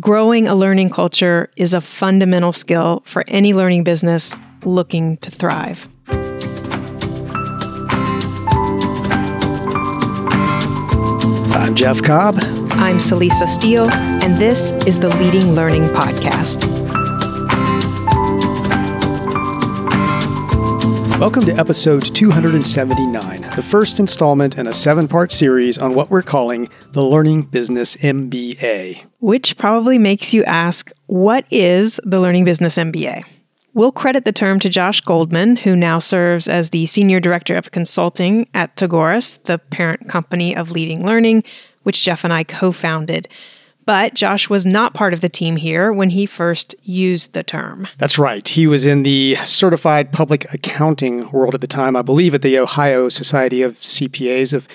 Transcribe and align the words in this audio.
growing 0.00 0.48
a 0.48 0.54
learning 0.54 0.90
culture 0.90 1.50
is 1.56 1.72
a 1.72 1.80
fundamental 1.80 2.52
skill 2.52 3.02
for 3.06 3.24
any 3.28 3.54
learning 3.54 3.84
business 3.84 4.34
looking 4.64 5.16
to 5.18 5.30
thrive. 5.30 5.88
I'm 11.54 11.74
Jeff 11.74 12.02
Cobb. 12.02 12.36
I'm 12.72 12.98
Celisa 12.98 13.48
Steele, 13.48 13.88
and 13.90 14.36
this 14.40 14.72
is 14.86 14.98
the 14.98 15.08
Leading 15.16 15.54
Learning 15.54 15.84
Podcast. 15.84 16.75
Welcome 21.18 21.46
to 21.46 21.52
episode 21.52 22.14
279, 22.14 23.40
the 23.56 23.62
first 23.62 23.98
installment 23.98 24.58
in 24.58 24.66
a 24.66 24.72
seven 24.74 25.08
part 25.08 25.32
series 25.32 25.78
on 25.78 25.94
what 25.94 26.10
we're 26.10 26.20
calling 26.20 26.68
the 26.92 27.02
Learning 27.02 27.40
Business 27.40 27.96
MBA. 27.96 29.02
Which 29.20 29.56
probably 29.56 29.96
makes 29.96 30.34
you 30.34 30.44
ask, 30.44 30.90
what 31.06 31.46
is 31.50 31.98
the 32.04 32.20
Learning 32.20 32.44
Business 32.44 32.76
MBA? 32.76 33.24
We'll 33.72 33.92
credit 33.92 34.26
the 34.26 34.32
term 34.32 34.60
to 34.60 34.68
Josh 34.68 35.00
Goldman, 35.00 35.56
who 35.56 35.74
now 35.74 36.00
serves 36.00 36.48
as 36.48 36.68
the 36.68 36.84
Senior 36.84 37.18
Director 37.18 37.56
of 37.56 37.70
Consulting 37.70 38.46
at 38.52 38.76
Tagoras, 38.76 39.42
the 39.44 39.56
parent 39.56 40.10
company 40.10 40.54
of 40.54 40.70
Leading 40.70 41.02
Learning, 41.02 41.42
which 41.84 42.02
Jeff 42.02 42.24
and 42.24 42.32
I 42.32 42.44
co 42.44 42.72
founded. 42.72 43.26
But 43.86 44.14
Josh 44.14 44.50
was 44.50 44.66
not 44.66 44.94
part 44.94 45.14
of 45.14 45.20
the 45.20 45.28
team 45.28 45.56
here 45.56 45.92
when 45.92 46.10
he 46.10 46.26
first 46.26 46.74
used 46.82 47.32
the 47.32 47.44
term. 47.44 47.86
That's 47.98 48.18
right. 48.18 48.46
He 48.46 48.66
was 48.66 48.84
in 48.84 49.04
the 49.04 49.36
certified 49.44 50.12
public 50.12 50.52
accounting 50.52 51.30
world 51.30 51.54
at 51.54 51.60
the 51.60 51.68
time, 51.68 51.94
I 51.94 52.02
believe 52.02 52.34
at 52.34 52.42
the 52.42 52.58
Ohio 52.58 53.08
Society 53.08 53.62
of 53.62 53.78
CPAs, 53.78 54.52
if 54.52 54.66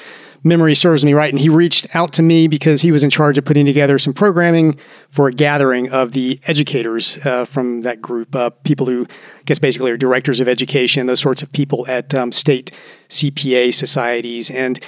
memory 0.43 0.73
serves 0.73 1.05
me 1.05 1.13
right. 1.13 1.31
And 1.31 1.39
he 1.39 1.49
reached 1.49 1.93
out 1.93 2.13
to 2.13 2.21
me 2.21 2.47
because 2.47 2.81
he 2.81 2.91
was 2.91 3.03
in 3.03 3.09
charge 3.09 3.37
of 3.37 3.45
putting 3.45 3.65
together 3.65 3.99
some 3.99 4.13
programming 4.13 4.77
for 5.09 5.27
a 5.27 5.34
gathering 5.34 5.91
of 5.91 6.13
the 6.13 6.39
educators 6.48 7.23
uh, 7.25 7.45
from 7.45 7.81
that 7.81 8.01
group, 8.01 8.35
uh, 8.35 8.49
people 8.63 8.85
who, 8.85 9.05
I 9.09 9.43
guess, 9.45 9.59
basically 9.59 9.91
are 9.91 9.98
directors 9.98 10.39
of 10.39 10.48
education, 10.48 11.05
those 11.05 11.20
sorts 11.20 11.43
of 11.43 11.51
people 11.51 11.85
at 11.87 12.15
um, 12.15 12.32
state 12.32 12.71
CPA 13.09 13.73
societies. 13.73 14.49
And 14.49 14.79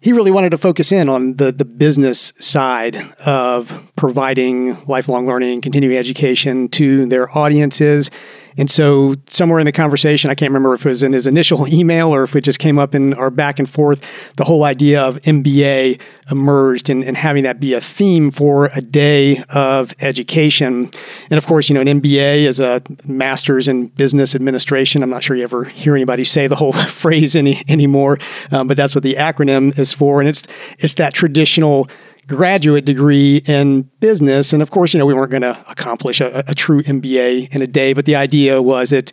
he 0.00 0.12
really 0.12 0.30
wanted 0.30 0.50
to 0.50 0.58
focus 0.58 0.92
in 0.92 1.08
on 1.08 1.34
the, 1.34 1.50
the 1.50 1.64
business 1.64 2.32
side 2.38 2.96
of 3.24 3.90
providing 3.96 4.82
lifelong 4.86 5.26
learning, 5.26 5.60
continuing 5.60 5.96
education 5.96 6.68
to 6.68 7.06
their 7.06 7.36
audiences. 7.36 8.10
And 8.56 8.70
so, 8.70 9.14
somewhere 9.28 9.60
in 9.60 9.66
the 9.66 9.72
conversation, 9.72 10.30
I 10.30 10.34
can't 10.34 10.50
remember 10.50 10.74
if 10.74 10.84
it 10.84 10.88
was 10.88 11.02
in 11.02 11.12
his 11.12 11.26
initial 11.26 11.68
email 11.72 12.14
or 12.14 12.24
if 12.24 12.34
it 12.34 12.42
just 12.42 12.58
came 12.58 12.78
up 12.78 12.94
in 12.94 13.14
our 13.14 13.30
back 13.30 13.58
and 13.58 13.68
forth, 13.68 14.02
the 14.36 14.44
whole 14.44 14.64
idea 14.64 15.02
of 15.02 15.20
MBA 15.22 16.00
emerged 16.30 16.90
and, 16.90 17.02
and 17.04 17.16
having 17.16 17.44
that 17.44 17.60
be 17.60 17.74
a 17.74 17.80
theme 17.80 18.30
for 18.30 18.66
a 18.74 18.80
day 18.80 19.42
of 19.50 19.94
education. 20.00 20.90
And 21.30 21.38
of 21.38 21.46
course, 21.46 21.68
you 21.68 21.74
know, 21.74 21.80
an 21.80 22.00
MBA 22.00 22.42
is 22.42 22.60
a 22.60 22.82
master's 23.06 23.68
in 23.68 23.86
business 23.88 24.34
administration. 24.34 25.02
I'm 25.02 25.10
not 25.10 25.22
sure 25.22 25.36
you 25.36 25.44
ever 25.44 25.64
hear 25.64 25.94
anybody 25.94 26.24
say 26.24 26.46
the 26.46 26.56
whole 26.56 26.72
phrase 26.88 27.36
any 27.36 27.62
anymore, 27.68 28.18
um, 28.50 28.68
but 28.68 28.76
that's 28.76 28.94
what 28.94 29.04
the 29.04 29.14
acronym 29.14 29.78
is 29.78 29.92
for. 29.92 30.20
And 30.20 30.28
it's 30.28 30.44
it's 30.78 30.94
that 30.94 31.14
traditional 31.14 31.88
graduate 32.28 32.84
degree 32.84 33.38
in 33.46 33.82
business. 34.00 34.52
And 34.52 34.62
of 34.62 34.70
course, 34.70 34.92
you 34.92 34.98
know, 34.98 35.06
we 35.06 35.14
weren't 35.14 35.30
going 35.30 35.42
to 35.42 35.64
accomplish 35.68 36.20
a, 36.20 36.44
a, 36.46 36.54
true 36.54 36.82
MBA 36.82 37.54
in 37.54 37.62
a 37.62 37.66
day, 37.66 37.94
but 37.94 38.04
the 38.04 38.16
idea 38.16 38.60
was 38.60 38.90
that 38.90 39.10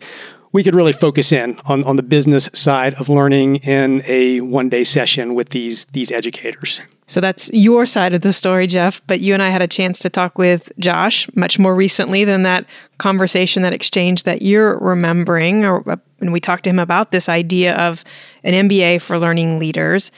we 0.52 0.62
could 0.62 0.74
really 0.74 0.92
focus 0.92 1.32
in 1.32 1.58
on, 1.64 1.82
on 1.84 1.96
the 1.96 2.02
business 2.02 2.48
side 2.52 2.94
of 2.94 3.08
learning 3.08 3.56
in 3.56 4.02
a 4.06 4.40
one 4.42 4.68
day 4.68 4.84
session 4.84 5.34
with 5.34 5.48
these, 5.48 5.86
these 5.86 6.12
educators. 6.12 6.80
So 7.08 7.20
that's 7.20 7.50
your 7.52 7.86
side 7.86 8.14
of 8.14 8.22
the 8.22 8.32
story, 8.32 8.66
Jeff. 8.66 9.00
But 9.06 9.20
you 9.20 9.32
and 9.32 9.42
I 9.42 9.48
had 9.48 9.62
a 9.62 9.68
chance 9.68 10.00
to 10.00 10.10
talk 10.10 10.38
with 10.38 10.70
Josh 10.78 11.28
much 11.34 11.58
more 11.58 11.74
recently 11.74 12.24
than 12.24 12.42
that 12.42 12.66
conversation, 12.98 13.62
that 13.62 13.72
exchange 13.72 14.24
that 14.24 14.42
you're 14.42 14.78
remembering. 14.78 15.64
Or, 15.64 15.84
and 16.20 16.32
we 16.32 16.40
talked 16.40 16.64
to 16.64 16.70
him 16.70 16.78
about 16.78 17.12
this 17.12 17.28
idea 17.28 17.76
of 17.76 18.04
an 18.42 18.68
MBA 18.68 19.00
for 19.00 19.18
learning 19.18 19.58
leaders. 19.58 20.10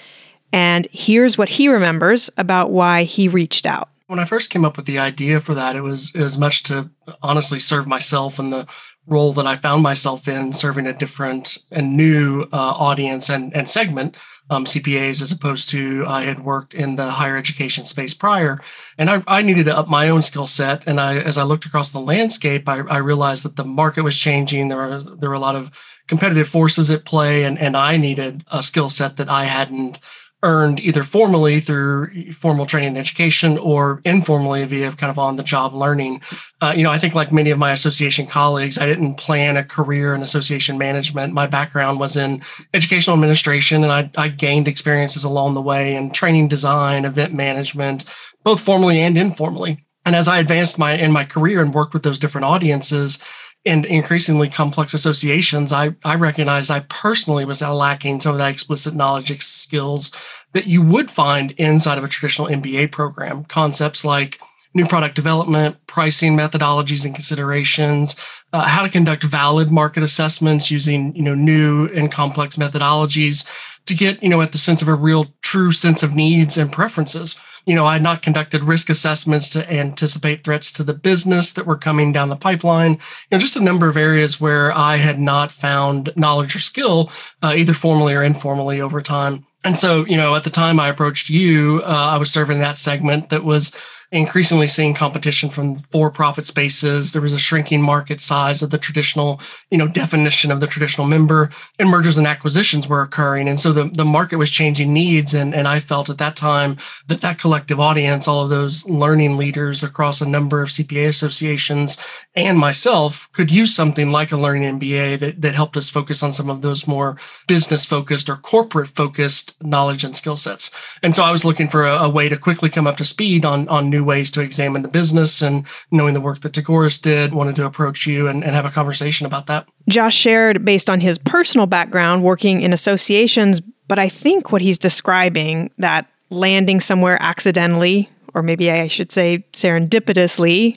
And 0.52 0.88
here's 0.90 1.36
what 1.36 1.48
he 1.48 1.68
remembers 1.68 2.30
about 2.36 2.70
why 2.70 3.04
he 3.04 3.28
reached 3.28 3.66
out. 3.66 3.88
When 4.06 4.18
I 4.18 4.24
first 4.24 4.50
came 4.50 4.64
up 4.64 4.76
with 4.76 4.86
the 4.86 4.98
idea 4.98 5.40
for 5.40 5.54
that, 5.54 5.76
it 5.76 5.82
was 5.82 6.14
as 6.16 6.38
much 6.38 6.62
to 6.64 6.90
honestly 7.22 7.58
serve 7.58 7.86
myself 7.86 8.38
and 8.38 8.52
the 8.52 8.66
role 9.06 9.32
that 9.32 9.46
I 9.46 9.56
found 9.56 9.82
myself 9.82 10.28
in, 10.28 10.52
serving 10.52 10.86
a 10.86 10.92
different 10.92 11.58
and 11.70 11.96
new 11.96 12.42
uh, 12.52 12.56
audience 12.56 13.28
and, 13.28 13.54
and 13.56 13.68
segment, 13.68 14.16
um, 14.50 14.64
CPAs, 14.64 15.20
as 15.22 15.32
opposed 15.32 15.68
to 15.70 16.04
I 16.06 16.24
had 16.24 16.44
worked 16.44 16.74
in 16.74 16.96
the 16.96 17.10
higher 17.12 17.36
education 17.36 17.84
space 17.84 18.14
prior. 18.14 18.58
And 18.96 19.10
I, 19.10 19.22
I 19.26 19.42
needed 19.42 19.66
to 19.66 19.76
up 19.76 19.88
my 19.88 20.08
own 20.08 20.22
skill 20.22 20.46
set. 20.46 20.86
And 20.86 21.00
I, 21.00 21.18
as 21.18 21.36
I 21.36 21.42
looked 21.42 21.66
across 21.66 21.90
the 21.90 22.00
landscape, 22.00 22.68
I, 22.68 22.78
I 22.80 22.98
realized 22.98 23.44
that 23.44 23.56
the 23.56 23.64
market 23.64 24.02
was 24.02 24.16
changing. 24.16 24.68
There 24.68 24.78
were 24.78 25.02
there 25.02 25.30
were 25.30 25.34
a 25.34 25.40
lot 25.40 25.56
of 25.56 25.70
competitive 26.06 26.48
forces 26.48 26.90
at 26.90 27.04
play, 27.04 27.44
and 27.44 27.58
and 27.58 27.76
I 27.76 27.96
needed 27.96 28.44
a 28.50 28.62
skill 28.62 28.88
set 28.88 29.16
that 29.16 29.28
I 29.28 29.44
hadn't 29.44 30.00
earned 30.42 30.78
either 30.78 31.02
formally 31.02 31.58
through 31.58 32.32
formal 32.32 32.64
training 32.64 32.90
and 32.90 32.98
education 32.98 33.58
or 33.58 34.00
informally 34.04 34.64
via 34.64 34.92
kind 34.92 35.10
of 35.10 35.18
on 35.18 35.36
the 35.36 35.42
job 35.42 35.74
learning. 35.74 36.20
Uh, 36.60 36.72
you 36.76 36.84
know, 36.84 36.90
I 36.90 36.98
think 36.98 37.14
like 37.14 37.32
many 37.32 37.50
of 37.50 37.58
my 37.58 37.72
association 37.72 38.26
colleagues, 38.26 38.78
I 38.78 38.86
didn't 38.86 39.16
plan 39.16 39.56
a 39.56 39.64
career 39.64 40.14
in 40.14 40.22
association 40.22 40.78
management. 40.78 41.34
My 41.34 41.48
background 41.48 41.98
was 41.98 42.16
in 42.16 42.42
educational 42.72 43.14
administration 43.14 43.82
and 43.82 43.92
I, 43.92 44.10
I 44.16 44.28
gained 44.28 44.68
experiences 44.68 45.24
along 45.24 45.54
the 45.54 45.62
way 45.62 45.96
in 45.96 46.10
training 46.10 46.46
design, 46.46 47.04
event 47.04 47.34
management, 47.34 48.04
both 48.44 48.60
formally 48.60 49.00
and 49.00 49.18
informally. 49.18 49.80
And 50.04 50.14
as 50.14 50.28
I 50.28 50.38
advanced 50.38 50.78
my 50.78 50.92
in 50.92 51.10
my 51.10 51.24
career 51.24 51.60
and 51.60 51.74
worked 51.74 51.92
with 51.92 52.04
those 52.04 52.18
different 52.18 52.44
audiences, 52.44 53.22
and 53.64 53.84
increasingly 53.84 54.48
complex 54.48 54.94
associations, 54.94 55.72
I, 55.72 55.94
I 56.04 56.14
recognized 56.14 56.70
I 56.70 56.80
personally 56.80 57.44
was 57.44 57.60
lacking 57.60 58.20
some 58.20 58.32
of 58.32 58.38
that 58.38 58.52
explicit 58.52 58.94
knowledge 58.94 59.30
skills 59.68 60.12
that 60.54 60.66
you 60.66 60.80
would 60.80 61.10
find 61.10 61.50
inside 61.52 61.98
of 61.98 62.04
a 62.04 62.08
traditional 62.08 62.48
MBA 62.48 62.90
program. 62.90 63.44
Concepts 63.44 64.02
like 64.02 64.40
new 64.72 64.86
product 64.86 65.14
development, 65.14 65.76
pricing 65.86 66.36
methodologies 66.36 67.04
and 67.04 67.14
considerations, 67.14 68.16
uh, 68.54 68.66
how 68.66 68.82
to 68.82 68.88
conduct 68.88 69.22
valid 69.24 69.70
market 69.70 70.02
assessments 70.02 70.70
using 70.70 71.14
you 71.14 71.22
know 71.22 71.34
new 71.34 71.86
and 71.88 72.10
complex 72.10 72.56
methodologies 72.56 73.46
to 73.84 73.94
get 73.94 74.22
you 74.22 74.30
know 74.30 74.40
at 74.40 74.52
the 74.52 74.58
sense 74.58 74.80
of 74.80 74.88
a 74.88 74.94
real 74.94 75.26
true 75.42 75.70
sense 75.70 76.02
of 76.02 76.14
needs 76.14 76.56
and 76.56 76.72
preferences 76.72 77.38
you 77.68 77.74
know, 77.74 77.84
I 77.84 77.92
had 77.92 78.02
not 78.02 78.22
conducted 78.22 78.64
risk 78.64 78.88
assessments 78.88 79.50
to 79.50 79.70
anticipate 79.70 80.42
threats 80.42 80.72
to 80.72 80.82
the 80.82 80.94
business 80.94 81.52
that 81.52 81.66
were 81.66 81.76
coming 81.76 82.14
down 82.14 82.30
the 82.30 82.36
pipeline. 82.36 82.92
You 82.92 82.98
know, 83.32 83.38
just 83.38 83.56
a 83.56 83.62
number 83.62 83.90
of 83.90 83.96
areas 83.98 84.40
where 84.40 84.72
I 84.72 84.96
had 84.96 85.20
not 85.20 85.52
found 85.52 86.10
knowledge 86.16 86.56
or 86.56 86.60
skill, 86.60 87.12
uh, 87.42 87.52
either 87.54 87.74
formally 87.74 88.14
or 88.14 88.22
informally 88.22 88.80
over 88.80 89.02
time. 89.02 89.44
And 89.64 89.76
so, 89.76 90.06
you 90.06 90.16
know, 90.16 90.34
at 90.34 90.44
the 90.44 90.50
time 90.50 90.80
I 90.80 90.88
approached 90.88 91.28
you, 91.28 91.82
uh, 91.84 91.88
I 91.88 92.16
was 92.16 92.32
serving 92.32 92.60
that 92.60 92.76
segment 92.76 93.28
that 93.28 93.44
was 93.44 93.76
increasingly 94.10 94.68
seeing 94.68 94.94
competition 94.94 95.50
from 95.50 95.76
for-profit 95.76 96.46
spaces. 96.46 97.12
There 97.12 97.20
was 97.20 97.34
a 97.34 97.38
shrinking 97.38 97.82
market 97.82 98.20
size 98.20 98.62
of 98.62 98.70
the 98.70 98.78
traditional, 98.78 99.40
you 99.70 99.76
know, 99.76 99.86
definition 99.86 100.50
of 100.50 100.60
the 100.60 100.66
traditional 100.66 101.06
member, 101.06 101.50
and 101.78 101.90
mergers 101.90 102.16
and 102.16 102.26
acquisitions 102.26 102.88
were 102.88 103.02
occurring. 103.02 103.48
And 103.48 103.60
so 103.60 103.72
the, 103.72 103.84
the 103.84 104.06
market 104.06 104.36
was 104.36 104.50
changing 104.50 104.94
needs. 104.94 105.34
And, 105.34 105.54
and 105.54 105.68
I 105.68 105.78
felt 105.78 106.08
at 106.08 106.18
that 106.18 106.36
time 106.36 106.78
that 107.08 107.20
that 107.20 107.38
collective 107.38 107.78
audience, 107.78 108.26
all 108.26 108.44
of 108.44 108.50
those 108.50 108.88
learning 108.88 109.36
leaders 109.36 109.82
across 109.82 110.20
a 110.20 110.28
number 110.28 110.62
of 110.62 110.70
CPA 110.70 111.08
associations 111.08 111.98
and 112.34 112.58
myself 112.58 113.28
could 113.32 113.50
use 113.50 113.74
something 113.74 114.10
like 114.10 114.32
a 114.32 114.36
learning 114.36 114.78
MBA 114.78 115.18
that, 115.18 115.42
that 115.42 115.54
helped 115.54 115.76
us 115.76 115.90
focus 115.90 116.22
on 116.22 116.32
some 116.32 116.48
of 116.48 116.62
those 116.62 116.86
more 116.86 117.18
business 117.46 117.84
focused 117.84 118.28
or 118.28 118.36
corporate 118.36 118.88
focused 118.88 119.62
knowledge 119.62 120.04
and 120.04 120.16
skill 120.16 120.36
sets. 120.36 120.70
And 121.02 121.14
so 121.14 121.24
I 121.24 121.30
was 121.30 121.44
looking 121.44 121.68
for 121.68 121.86
a, 121.86 122.04
a 122.04 122.08
way 122.08 122.28
to 122.28 122.36
quickly 122.36 122.70
come 122.70 122.86
up 122.86 122.96
to 122.98 123.04
speed 123.04 123.44
on, 123.44 123.68
on 123.68 123.90
new 123.90 123.97
new 123.98 124.04
ways 124.04 124.30
to 124.30 124.40
examine 124.40 124.82
the 124.82 124.88
business 124.88 125.42
and 125.42 125.66
knowing 125.90 126.14
the 126.14 126.20
work 126.20 126.40
that 126.40 126.52
Tagoras 126.52 127.00
did, 127.00 127.34
wanted 127.34 127.56
to 127.56 127.66
approach 127.66 128.06
you 128.06 128.28
and, 128.28 128.44
and 128.44 128.54
have 128.54 128.64
a 128.64 128.70
conversation 128.70 129.26
about 129.26 129.46
that. 129.46 129.68
Josh 129.88 130.14
shared 130.14 130.64
based 130.64 130.88
on 130.88 131.00
his 131.00 131.18
personal 131.18 131.66
background 131.66 132.22
working 132.22 132.62
in 132.62 132.72
associations, 132.72 133.60
but 133.88 133.98
I 133.98 134.08
think 134.08 134.52
what 134.52 134.62
he's 134.62 134.78
describing 134.78 135.70
that 135.78 136.06
landing 136.30 136.80
somewhere 136.80 137.20
accidentally, 137.20 138.08
or 138.34 138.42
maybe 138.42 138.70
I 138.70 138.88
should 138.88 139.10
say 139.10 139.44
serendipitously, 139.52 140.76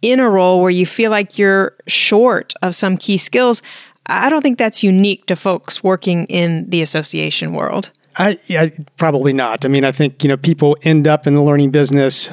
in 0.00 0.20
a 0.20 0.30
role 0.30 0.62
where 0.62 0.70
you 0.70 0.86
feel 0.86 1.10
like 1.10 1.38
you're 1.38 1.74
short 1.88 2.54
of 2.62 2.74
some 2.74 2.96
key 2.96 3.16
skills, 3.16 3.62
I 4.06 4.30
don't 4.30 4.42
think 4.42 4.56
that's 4.56 4.82
unique 4.82 5.26
to 5.26 5.36
folks 5.36 5.82
working 5.82 6.24
in 6.26 6.70
the 6.70 6.80
association 6.80 7.52
world. 7.52 7.90
I, 8.18 8.38
yeah, 8.46 8.68
probably 8.96 9.32
not. 9.32 9.64
I 9.64 9.68
mean, 9.68 9.84
I 9.84 9.92
think 9.92 10.22
you 10.22 10.28
know 10.28 10.36
people 10.36 10.76
end 10.82 11.06
up 11.06 11.26
in 11.26 11.34
the 11.34 11.42
learning 11.42 11.70
business 11.70 12.30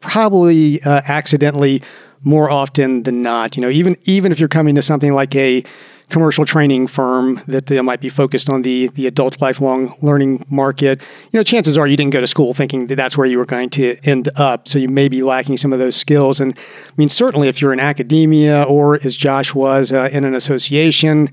probably 0.00 0.82
uh, 0.82 1.02
accidentally 1.06 1.82
more 2.22 2.50
often 2.50 3.02
than 3.02 3.22
not. 3.22 3.56
You 3.56 3.62
know, 3.62 3.68
even 3.68 3.96
even 4.04 4.32
if 4.32 4.38
you're 4.38 4.48
coming 4.48 4.74
to 4.76 4.82
something 4.82 5.12
like 5.12 5.34
a 5.34 5.64
commercial 6.10 6.44
training 6.44 6.86
firm 6.86 7.40
that 7.48 7.72
uh, 7.72 7.82
might 7.82 8.00
be 8.00 8.08
focused 8.08 8.48
on 8.48 8.62
the 8.62 8.88
the 8.88 9.06
adult 9.06 9.40
lifelong 9.40 9.96
learning 10.02 10.44
market, 10.48 11.00
you 11.32 11.38
know, 11.38 11.42
chances 11.42 11.76
are 11.76 11.86
you 11.86 11.96
didn't 11.96 12.12
go 12.12 12.20
to 12.20 12.26
school 12.26 12.54
thinking 12.54 12.86
that 12.86 12.96
that's 12.96 13.16
where 13.16 13.26
you 13.26 13.38
were 13.38 13.46
going 13.46 13.70
to 13.70 13.96
end 14.04 14.28
up. 14.36 14.68
So 14.68 14.78
you 14.78 14.88
may 14.88 15.08
be 15.08 15.22
lacking 15.22 15.56
some 15.56 15.72
of 15.72 15.78
those 15.80 15.96
skills. 15.96 16.38
And 16.38 16.56
I 16.56 16.92
mean, 16.96 17.08
certainly 17.08 17.48
if 17.48 17.60
you're 17.60 17.72
in 17.72 17.80
academia 17.80 18.62
or 18.64 19.00
as 19.04 19.16
Josh 19.16 19.54
was 19.54 19.92
uh, 19.92 20.08
in 20.12 20.24
an 20.24 20.34
association, 20.34 21.30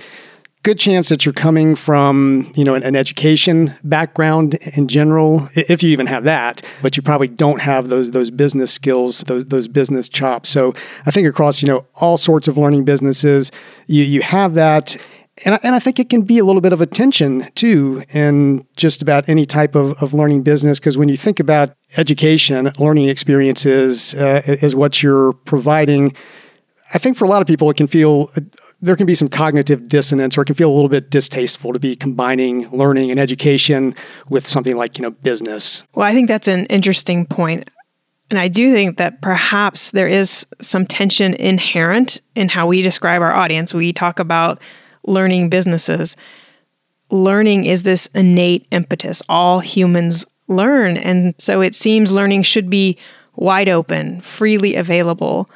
good 0.63 0.79
chance 0.79 1.09
that 1.09 1.25
you're 1.25 1.33
coming 1.33 1.75
from 1.75 2.51
you 2.55 2.63
know 2.63 2.75
an, 2.75 2.83
an, 2.83 2.95
education 2.95 3.73
background 3.83 4.55
in 4.75 4.87
general 4.87 5.49
if 5.55 5.81
you 5.81 5.89
even 5.89 6.05
have 6.05 6.23
that 6.23 6.61
but 6.81 6.95
you 6.95 7.03
probably 7.03 7.27
don't 7.27 7.61
have 7.61 7.89
those 7.89 8.11
those 8.11 8.29
business 8.29 8.71
skills 8.71 9.21
those 9.21 9.45
those 9.47 9.67
business 9.67 10.07
chops. 10.07 10.49
So 10.49 10.73
i 11.05 11.11
think 11.11 11.27
across 11.27 11.61
you 11.61 11.67
know 11.67 11.85
all 11.95 12.17
sorts 12.17 12.47
of 12.47 12.57
learning 12.57 12.85
businesses 12.85 13.51
you 13.87 14.03
you 14.03 14.21
have 14.21 14.53
that. 14.55 14.97
And 15.45 15.55
I, 15.55 15.59
and 15.63 15.73
I 15.73 15.79
think 15.79 15.97
it 15.97 16.09
can 16.09 16.23
be 16.23 16.37
a 16.37 16.45
little 16.45 16.61
bit 16.61 16.73
of 16.73 16.81
a 16.81 16.85
tension 16.85 17.49
too 17.55 18.03
in 18.13 18.67
just 18.75 19.01
about 19.01 19.27
any 19.29 19.45
type 19.45 19.75
of, 19.75 19.91
of 20.03 20.13
learning 20.13 20.43
business 20.43 20.77
because 20.77 20.97
when 20.97 21.09
you 21.09 21.17
think 21.17 21.39
about 21.39 21.73
education 21.95 22.71
learning 22.77 23.07
experiences 23.07 24.13
uh, 24.13 24.41
is 24.45 24.75
what 24.75 25.01
you're 25.01 25.33
providing 25.33 26.13
I 26.93 26.97
think 26.97 27.17
for 27.17 27.25
a 27.25 27.27
lot 27.27 27.41
of 27.41 27.47
people, 27.47 27.69
it 27.69 27.77
can 27.77 27.87
feel 27.87 28.29
there 28.81 28.95
can 28.95 29.05
be 29.05 29.15
some 29.15 29.29
cognitive 29.29 29.87
dissonance 29.87 30.37
or 30.37 30.41
it 30.41 30.45
can 30.45 30.55
feel 30.55 30.71
a 30.71 30.73
little 30.73 30.89
bit 30.89 31.09
distasteful 31.09 31.71
to 31.73 31.79
be 31.79 31.95
combining 31.95 32.69
learning 32.71 33.11
and 33.11 33.19
education 33.19 33.95
with 34.29 34.47
something 34.47 34.75
like 34.75 34.97
you 34.97 35.03
know 35.03 35.11
business. 35.11 35.83
Well 35.93 36.07
i 36.07 36.13
think 36.13 36.27
that's 36.27 36.47
an 36.47 36.65
interesting 36.65 37.25
point. 37.25 37.69
And 38.29 38.39
i 38.39 38.47
do 38.47 38.71
think 38.71 38.97
that 38.97 39.21
perhaps 39.21 39.91
there 39.91 40.07
is 40.07 40.45
some 40.59 40.85
tension 40.85 41.33
inherent 41.35 42.21
in 42.35 42.49
how 42.49 42.67
we 42.67 42.81
describe 42.81 43.21
our 43.21 43.33
audience. 43.33 43.73
We 43.73 43.93
talk 43.93 44.19
about 44.19 44.61
learning 45.05 45.49
businesses. 45.49 46.15
Learning 47.09 47.65
is 47.65 47.83
this 47.83 48.07
innate 48.15 48.67
impetus. 48.71 49.21
All 49.27 49.59
humans 49.59 50.25
learn. 50.47 50.97
And 50.97 51.35
so 51.37 51.61
it 51.61 51.75
seems 51.75 52.11
learning 52.11 52.43
should 52.43 52.69
be 52.69 52.97
wide 53.35 53.69
open 53.69 54.21
freely 54.21 54.75
available. 54.75 55.49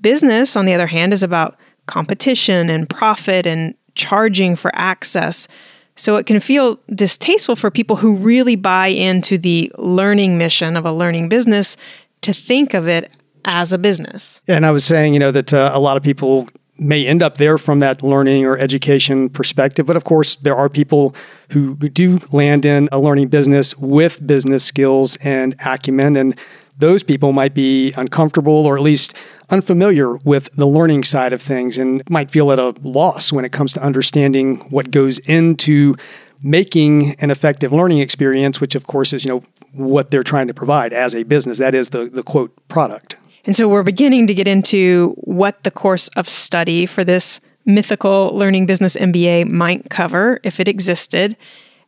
Business 0.00 0.56
on 0.56 0.66
the 0.66 0.74
other 0.74 0.86
hand 0.86 1.12
is 1.12 1.22
about 1.22 1.56
competition 1.86 2.70
and 2.70 2.88
profit 2.88 3.46
and 3.46 3.74
charging 3.94 4.56
for 4.56 4.70
access. 4.74 5.48
So 5.96 6.16
it 6.16 6.26
can 6.26 6.40
feel 6.40 6.80
distasteful 6.94 7.56
for 7.56 7.70
people 7.70 7.96
who 7.96 8.14
really 8.14 8.56
buy 8.56 8.88
into 8.88 9.38
the 9.38 9.70
learning 9.78 10.38
mission 10.38 10.76
of 10.76 10.84
a 10.84 10.92
learning 10.92 11.28
business 11.28 11.76
to 12.22 12.32
think 12.32 12.74
of 12.74 12.88
it 12.88 13.12
as 13.44 13.72
a 13.72 13.78
business. 13.78 14.40
And 14.48 14.66
I 14.66 14.70
was 14.70 14.84
saying, 14.84 15.12
you 15.12 15.20
know, 15.20 15.30
that 15.30 15.52
uh, 15.52 15.70
a 15.72 15.78
lot 15.78 15.96
of 15.96 16.02
people 16.02 16.48
may 16.76 17.06
end 17.06 17.22
up 17.22 17.36
there 17.36 17.56
from 17.58 17.78
that 17.80 18.02
learning 18.02 18.44
or 18.44 18.58
education 18.58 19.28
perspective. 19.28 19.86
But 19.86 19.96
of 19.96 20.04
course, 20.04 20.36
there 20.36 20.56
are 20.56 20.68
people 20.68 21.14
who 21.50 21.76
do 21.76 22.20
land 22.32 22.64
in 22.64 22.88
a 22.90 22.98
learning 22.98 23.28
business 23.28 23.76
with 23.78 24.26
business 24.26 24.64
skills 24.64 25.16
and 25.16 25.54
acumen. 25.64 26.16
And 26.16 26.36
those 26.78 27.02
people 27.04 27.32
might 27.32 27.54
be 27.54 27.92
uncomfortable 27.92 28.66
or 28.66 28.76
at 28.76 28.82
least 28.82 29.14
unfamiliar 29.50 30.16
with 30.18 30.50
the 30.54 30.66
learning 30.66 31.04
side 31.04 31.32
of 31.32 31.42
things 31.42 31.78
and 31.78 32.02
might 32.08 32.30
feel 32.30 32.50
at 32.52 32.58
a 32.58 32.74
loss 32.82 33.32
when 33.32 33.44
it 33.44 33.52
comes 33.52 33.72
to 33.74 33.82
understanding 33.82 34.56
what 34.70 34.90
goes 34.90 35.18
into 35.20 35.94
making 36.42 37.14
an 37.20 37.30
effective 37.30 37.72
learning 37.72 37.98
experience, 37.98 38.60
which 38.60 38.74
of 38.74 38.86
course 38.86 39.12
is, 39.12 39.24
you 39.24 39.30
know, 39.30 39.44
what 39.72 40.10
they're 40.10 40.22
trying 40.22 40.46
to 40.46 40.54
provide 40.54 40.92
as 40.92 41.14
a 41.14 41.22
business. 41.24 41.58
That 41.58 41.74
is 41.74 41.88
the, 41.88 42.06
the 42.06 42.22
quote 42.22 42.52
product. 42.68 43.16
And 43.44 43.54
so 43.54 43.68
we're 43.68 43.82
beginning 43.82 44.26
to 44.28 44.34
get 44.34 44.48
into 44.48 45.14
what 45.18 45.62
the 45.64 45.70
course 45.70 46.08
of 46.08 46.28
study 46.28 46.86
for 46.86 47.04
this 47.04 47.40
mythical 47.66 48.30
learning 48.34 48.66
business 48.66 48.96
MBA 48.96 49.48
might 49.50 49.90
cover 49.90 50.40
if 50.44 50.60
it 50.60 50.68
existed. 50.68 51.36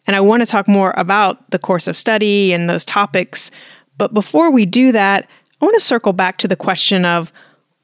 And 0.06 0.17
I 0.17 0.20
want 0.20 0.43
to 0.43 0.47
talk 0.47 0.69
more 0.69 0.94
about 0.97 1.50
the 1.50 1.58
course 1.58 1.87
of 1.87 1.97
study 1.97 2.53
and 2.53 2.69
those 2.69 2.85
topics. 2.85 3.50
But 3.99 4.14
before 4.14 4.50
we 4.50 4.67
do 4.67 4.93
that, 4.93 5.29
I 5.61 5.64
want 5.64 5.75
to 5.75 5.85
circle 5.85 6.12
back 6.12 6.38
to 6.38 6.49
the 6.49 6.56
question 6.56 7.05
of 7.05 7.32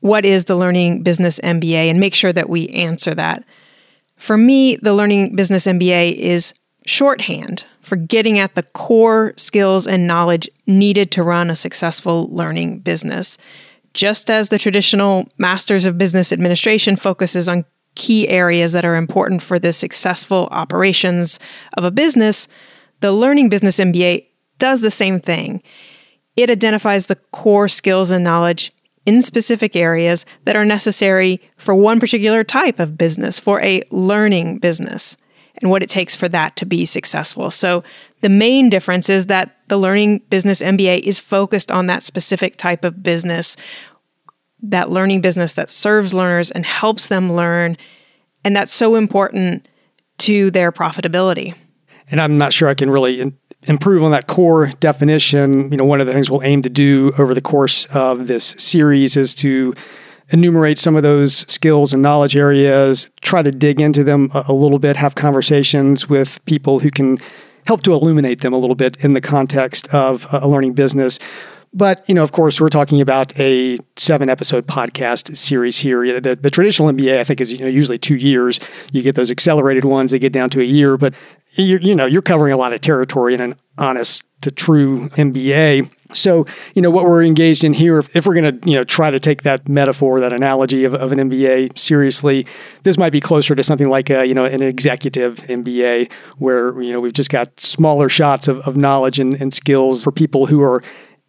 what 0.03 0.25
is 0.25 0.45
the 0.45 0.57
Learning 0.57 1.03
Business 1.03 1.39
MBA 1.45 1.89
and 1.89 2.01
make 2.01 2.15
sure 2.15 2.33
that 2.33 2.51
we 2.51 2.69
answer 2.69 3.15
that. 3.15 3.45
For 4.17 4.37
me, 4.37 4.77
the 4.77 4.93
Learning 4.93 5.35
Business 5.37 5.65
MBA 5.65 6.17
is 6.17 6.53
shorthand 6.87 7.65
for 7.81 7.95
getting 7.95 8.41
at 8.41 8.57
the 8.57 8.65
core 8.65 9.33
skills 9.37 9.87
and 9.87 10.07
knowledge 10.07 10.49
needed 10.67 11.13
to 11.13 11.23
run 11.23 11.51
a 11.51 11.55
successful 11.55 12.29
learning 12.33 12.81
business. 12.81 13.39
Just 13.95 14.29
as 14.29 14.49
the 14.49 14.59
traditional 14.59 15.29
Masters 15.39 15.85
of 15.85 15.99
Business 15.99 16.33
Administration 16.33 16.97
focuses 16.97 17.49
on 17.49 17.65
key 17.95 18.29
areas 18.29 18.73
that 18.73 18.85
are 18.85 18.97
important 18.97 19.41
for 19.41 19.61
the 19.61 19.73
successful 19.73 20.49
operations 20.51 21.39
of 21.75 21.85
a 21.85 21.93
business, 21.93 22.49
the 23.01 23.13
Learning 23.13 23.49
Business 23.49 23.79
MBA 23.79 24.27
does 24.59 24.81
the 24.81 24.91
same 24.91 25.21
thing. 25.21 25.63
It 26.37 26.51
identifies 26.51 27.07
the 27.07 27.17
core 27.31 27.69
skills 27.69 28.11
and 28.11 28.25
knowledge 28.25 28.73
in 29.07 29.23
specific 29.23 29.75
areas 29.75 30.25
that 30.45 30.57
are 30.57 30.65
necessary 30.65 31.41
for 31.57 31.75
one 31.75 32.01
particular 32.01 32.45
type 32.45 32.79
of 32.79 32.97
business, 32.97 33.39
for 33.39 33.61
a 33.63 33.83
learning 33.91 34.59
business, 34.59 35.17
and 35.57 35.71
what 35.71 35.83
it 35.83 35.89
takes 35.89 36.17
for 36.17 36.29
that 36.29 36.57
to 36.57 36.67
be 36.67 36.85
successful. 36.85 37.51
So, 37.51 37.83
the 38.21 38.29
main 38.29 38.71
difference 38.71 39.09
is 39.09 39.27
that 39.27 39.57
the 39.69 39.77
Learning 39.77 40.21
Business 40.31 40.63
MBA 40.63 41.01
is 41.01 41.19
focused 41.19 41.71
on 41.71 41.87
that 41.87 42.03
specific 42.03 42.57
type 42.57 42.85
of 42.85 43.03
business, 43.03 43.57
that 44.63 44.91
learning 44.91 45.21
business 45.21 45.55
that 45.55 45.69
serves 45.69 46.15
learners 46.15 46.51
and 46.53 46.65
helps 46.65 47.09
them 47.09 47.33
learn. 47.33 47.77
And 48.45 48.55
that's 48.55 48.73
so 48.73 48.95
important 48.95 49.67
to 50.19 50.53
their 50.53 50.71
profitability. 50.71 51.55
And 52.11 52.21
I'm 52.21 52.39
not 52.39 52.53
sure 52.53 52.69
I 52.69 52.75
can 52.75 52.91
really 52.91 53.33
improve 53.65 54.03
on 54.03 54.11
that 54.11 54.27
core 54.27 54.69
definition, 54.81 55.71
you 55.71 55.77
know, 55.77 55.85
one 55.85 56.01
of 56.01 56.07
the 56.07 56.13
things 56.13 56.31
we'll 56.31 56.43
aim 56.43 56.63
to 56.63 56.71
do 56.71 57.13
over 57.19 57.35
the 57.35 57.41
course 57.41 57.87
of 57.87 58.27
this 58.27 58.57
series 58.59 59.17
is 59.17 59.35
to 59.35 59.75
enumerate 60.31 60.79
some 60.79 60.97
of 60.97 61.03
those 61.03 61.39
skills 61.51 61.93
and 61.93 62.03
knowledge 62.03 62.35
areas, 62.35 63.11
try 63.21 63.43
to 63.43 63.53
dig 63.53 63.81
into 63.81 64.03
them 64.03 64.31
a, 64.33 64.53
little 64.53 64.79
bit, 64.79 64.97
have 64.97 65.15
conversations 65.15 66.09
with 66.09 66.45
people 66.47 66.81
who 66.81 66.91
can 66.91 67.19
help 67.67 67.83
to 67.83 67.93
illuminate 67.93 68.41
them 68.41 68.53
a 68.53 68.59
little 68.59 68.75
bit 68.75 68.97
in 69.05 69.13
the 69.13 69.21
context 69.21 69.87
of 69.95 70.27
a 70.33 70.49
learning 70.49 70.73
business. 70.73 71.19
But, 71.75 72.07
you 72.07 72.15
know, 72.15 72.23
of 72.23 72.33
course, 72.33 72.61
we're 72.61 72.69
talking 72.69 73.01
about 73.01 73.39
a 73.41 73.79
seven 73.97 74.29
episode 74.29 74.67
podcast 74.67 75.35
series 75.37 75.79
here. 75.79 76.21
The, 76.21 76.37
the 76.37 76.51
traditional 76.51 76.93
MBA, 76.93 77.19
I 77.19 77.25
think, 77.25 77.41
is 77.41 77.51
you 77.51 77.59
know, 77.59 77.67
usually 77.67 77.99
two 77.99 78.17
years. 78.17 78.61
You 78.93 79.03
get 79.03 79.15
those 79.15 79.31
accelerated 79.31 79.85
ones, 79.85 80.11
they 80.11 80.19
get 80.19 80.35
down 80.35 80.51
to 80.51 80.61
a 80.61 80.65
year. 80.65 80.99
But, 80.99 81.15
you, 81.53 81.79
you 81.79 81.95
know, 81.95 82.05
you're 82.05 82.21
covering 82.21 82.53
a 82.53 82.59
lot 82.59 82.75
of 82.75 82.83
territory 82.83 83.33
in 83.33 83.41
an 83.41 83.57
honest 83.79 84.25
to 84.43 84.51
true 84.51 85.09
MBA. 85.11 85.91
So, 86.13 86.45
you 86.75 86.83
know, 86.83 86.91
what 86.91 87.05
we're 87.05 87.23
engaged 87.23 87.65
in 87.65 87.73
here, 87.73 87.99
if, 87.99 88.15
if 88.15 88.27
we're 88.27 88.35
going 88.35 88.61
to, 88.61 88.69
you 88.69 88.77
know, 88.77 88.85
try 88.85 89.11
to 89.11 89.19
take 89.19 89.45
that 89.45 89.67
metaphor, 89.67 90.21
that 90.21 90.33
analogy 90.33 90.85
of, 90.85 90.95
of 90.95 91.11
an 91.11 91.19
MBA 91.19 91.79
seriously, 91.79 92.47
this 92.83 92.99
might 92.99 93.13
be 93.13 93.21
closer 93.21 93.55
to 93.55 93.63
something 93.63 93.89
like 93.89 94.11
a, 94.11 94.27
you 94.27 94.35
know, 94.35 94.45
an 94.45 94.63
executive 94.63 95.37
MBA 95.37 96.13
where, 96.37 96.81
you 96.83 96.93
know, 96.93 97.01
we've 97.01 97.15
just 97.15 97.31
got 97.31 97.59
smaller 97.59 98.11
shots 98.11 98.47
of, 98.47 98.59
of 98.67 98.77
knowledge 98.77 99.19
and, 99.19 99.41
and 99.41 99.55
skills 99.55 100.05
for 100.05 100.13
people 100.13 100.47
who 100.47 100.61
are 100.61 100.83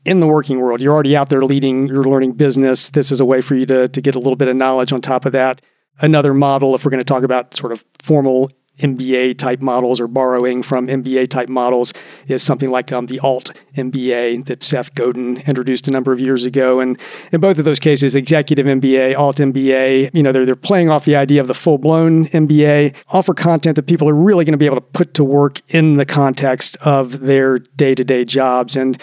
in 0.06 0.20
the 0.20 0.28
working 0.28 0.60
world. 0.60 0.82
You're 0.82 0.94
already 0.94 1.16
out 1.16 1.30
there 1.30 1.44
leading 1.44 1.88
your 1.88 2.04
learning 2.04 2.34
business. 2.34 2.90
This 2.90 3.12
is 3.12 3.20
a 3.20 3.26
way 3.26 3.42
for 3.42 3.56
you 3.56 3.66
to, 3.68 3.88
to 3.88 4.02
get 4.02 4.16
a 4.16 4.20
little 4.20 4.36
bit 4.36 4.48
of 4.48 4.56
knowledge 4.56 4.92
on 4.92 5.02
top 5.02 5.26
of 5.26 5.32
that. 5.32 5.62
Another 6.00 6.34
model, 6.34 6.76
if 6.76 6.84
we're 6.84 6.92
going 6.92 7.00
to 7.00 7.06
talk 7.06 7.24
about 7.24 7.56
sort 7.56 7.72
of 7.72 7.84
formal 8.02 8.50
MBA 8.80 9.38
type 9.38 9.62
models 9.62 10.00
or 10.00 10.08
borrowing 10.08 10.64
from 10.64 10.88
MBA 10.88 11.30
type 11.30 11.48
models 11.48 11.94
is 12.28 12.42
something 12.42 12.72
like 12.72 12.92
um, 12.92 13.06
the 13.06 13.20
alt 13.20 13.52
MBA 13.76 14.46
that 14.46 14.64
Seth 14.64 14.96
Godin 14.96 15.38
introduced 15.42 15.88
a 15.88 15.92
number 15.92 16.12
of 16.12 16.20
years 16.20 16.44
ago. 16.46 16.80
And 16.80 17.00
in 17.32 17.40
both 17.40 17.60
of 17.60 17.66
those 17.66 17.80
cases, 17.80 18.16
executive 18.16 18.66
MBA, 18.66 19.16
alt 19.16 19.38
MBA, 19.38 20.10
you 20.16 20.24
know, 20.24 20.32
they're, 20.32 20.46
they're 20.46 20.56
playing 20.56 20.90
off 20.90 21.06
the 21.06 21.16
idea 21.16 21.40
of 21.40 21.48
the 21.48 21.54
full 21.54 21.78
blown 21.78 22.26
MBA, 22.28 22.96
offer 23.10 23.36
content 23.36 23.76
that 23.76 23.84
people 23.84 24.10
are 24.10 24.16
really 24.16 24.44
going 24.44 24.54
to 24.54 24.58
be 24.58 24.66
able 24.66 24.78
to 24.78 24.82
put 24.82 25.14
to 25.14 25.24
work 25.24 25.62
in 25.70 25.98
the 25.98 26.06
context 26.06 26.76
of 26.82 27.20
their 27.22 27.60
day 27.60 27.94
to 27.94 28.04
day 28.04 28.26
jobs. 28.26 28.76
And 28.76 29.00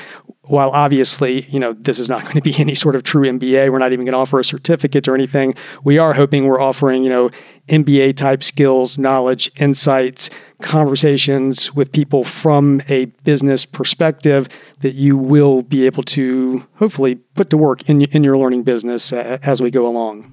while 0.51 0.71
obviously, 0.71 1.43
you 1.47 1.61
know, 1.61 1.73
this 1.75 2.01
is 2.01 2.09
not 2.09 2.23
going 2.25 2.35
to 2.35 2.43
be 2.43 2.55
any 2.59 2.75
sort 2.75 2.97
of 2.97 3.05
true 3.05 3.23
MBA, 3.23 3.71
we're 3.71 3.79
not 3.79 3.93
even 3.93 4.05
going 4.05 4.13
to 4.13 4.19
offer 4.19 4.41
a 4.41 4.45
certificate 4.45 5.07
or 5.07 5.15
anything. 5.15 5.55
We 5.85 5.99
are 5.99 6.13
hoping 6.13 6.47
we're 6.47 6.61
offering, 6.61 7.05
you 7.05 7.09
know, 7.09 7.31
MBA 7.69 8.17
type 8.17 8.43
skills, 8.43 8.99
knowledge, 8.99 9.51
insights, 9.57 10.29
conversations 10.61 11.73
with 11.75 11.93
people 11.93 12.25
from 12.25 12.83
a 12.89 13.07
business 13.25 13.65
perspective 13.65 14.49
that 14.81 14.95
you 14.95 15.17
will 15.17 15.63
be 15.63 15.87
able 15.87 16.03
to 16.03 16.67
hopefully 16.75 17.15
put 17.15 17.49
to 17.51 17.57
work 17.57 17.89
in, 17.89 18.03
in 18.03 18.25
your 18.25 18.37
learning 18.37 18.65
business 18.65 19.13
uh, 19.13 19.39
as 19.43 19.63
we 19.63 19.71
go 19.71 19.87
along. 19.87 20.31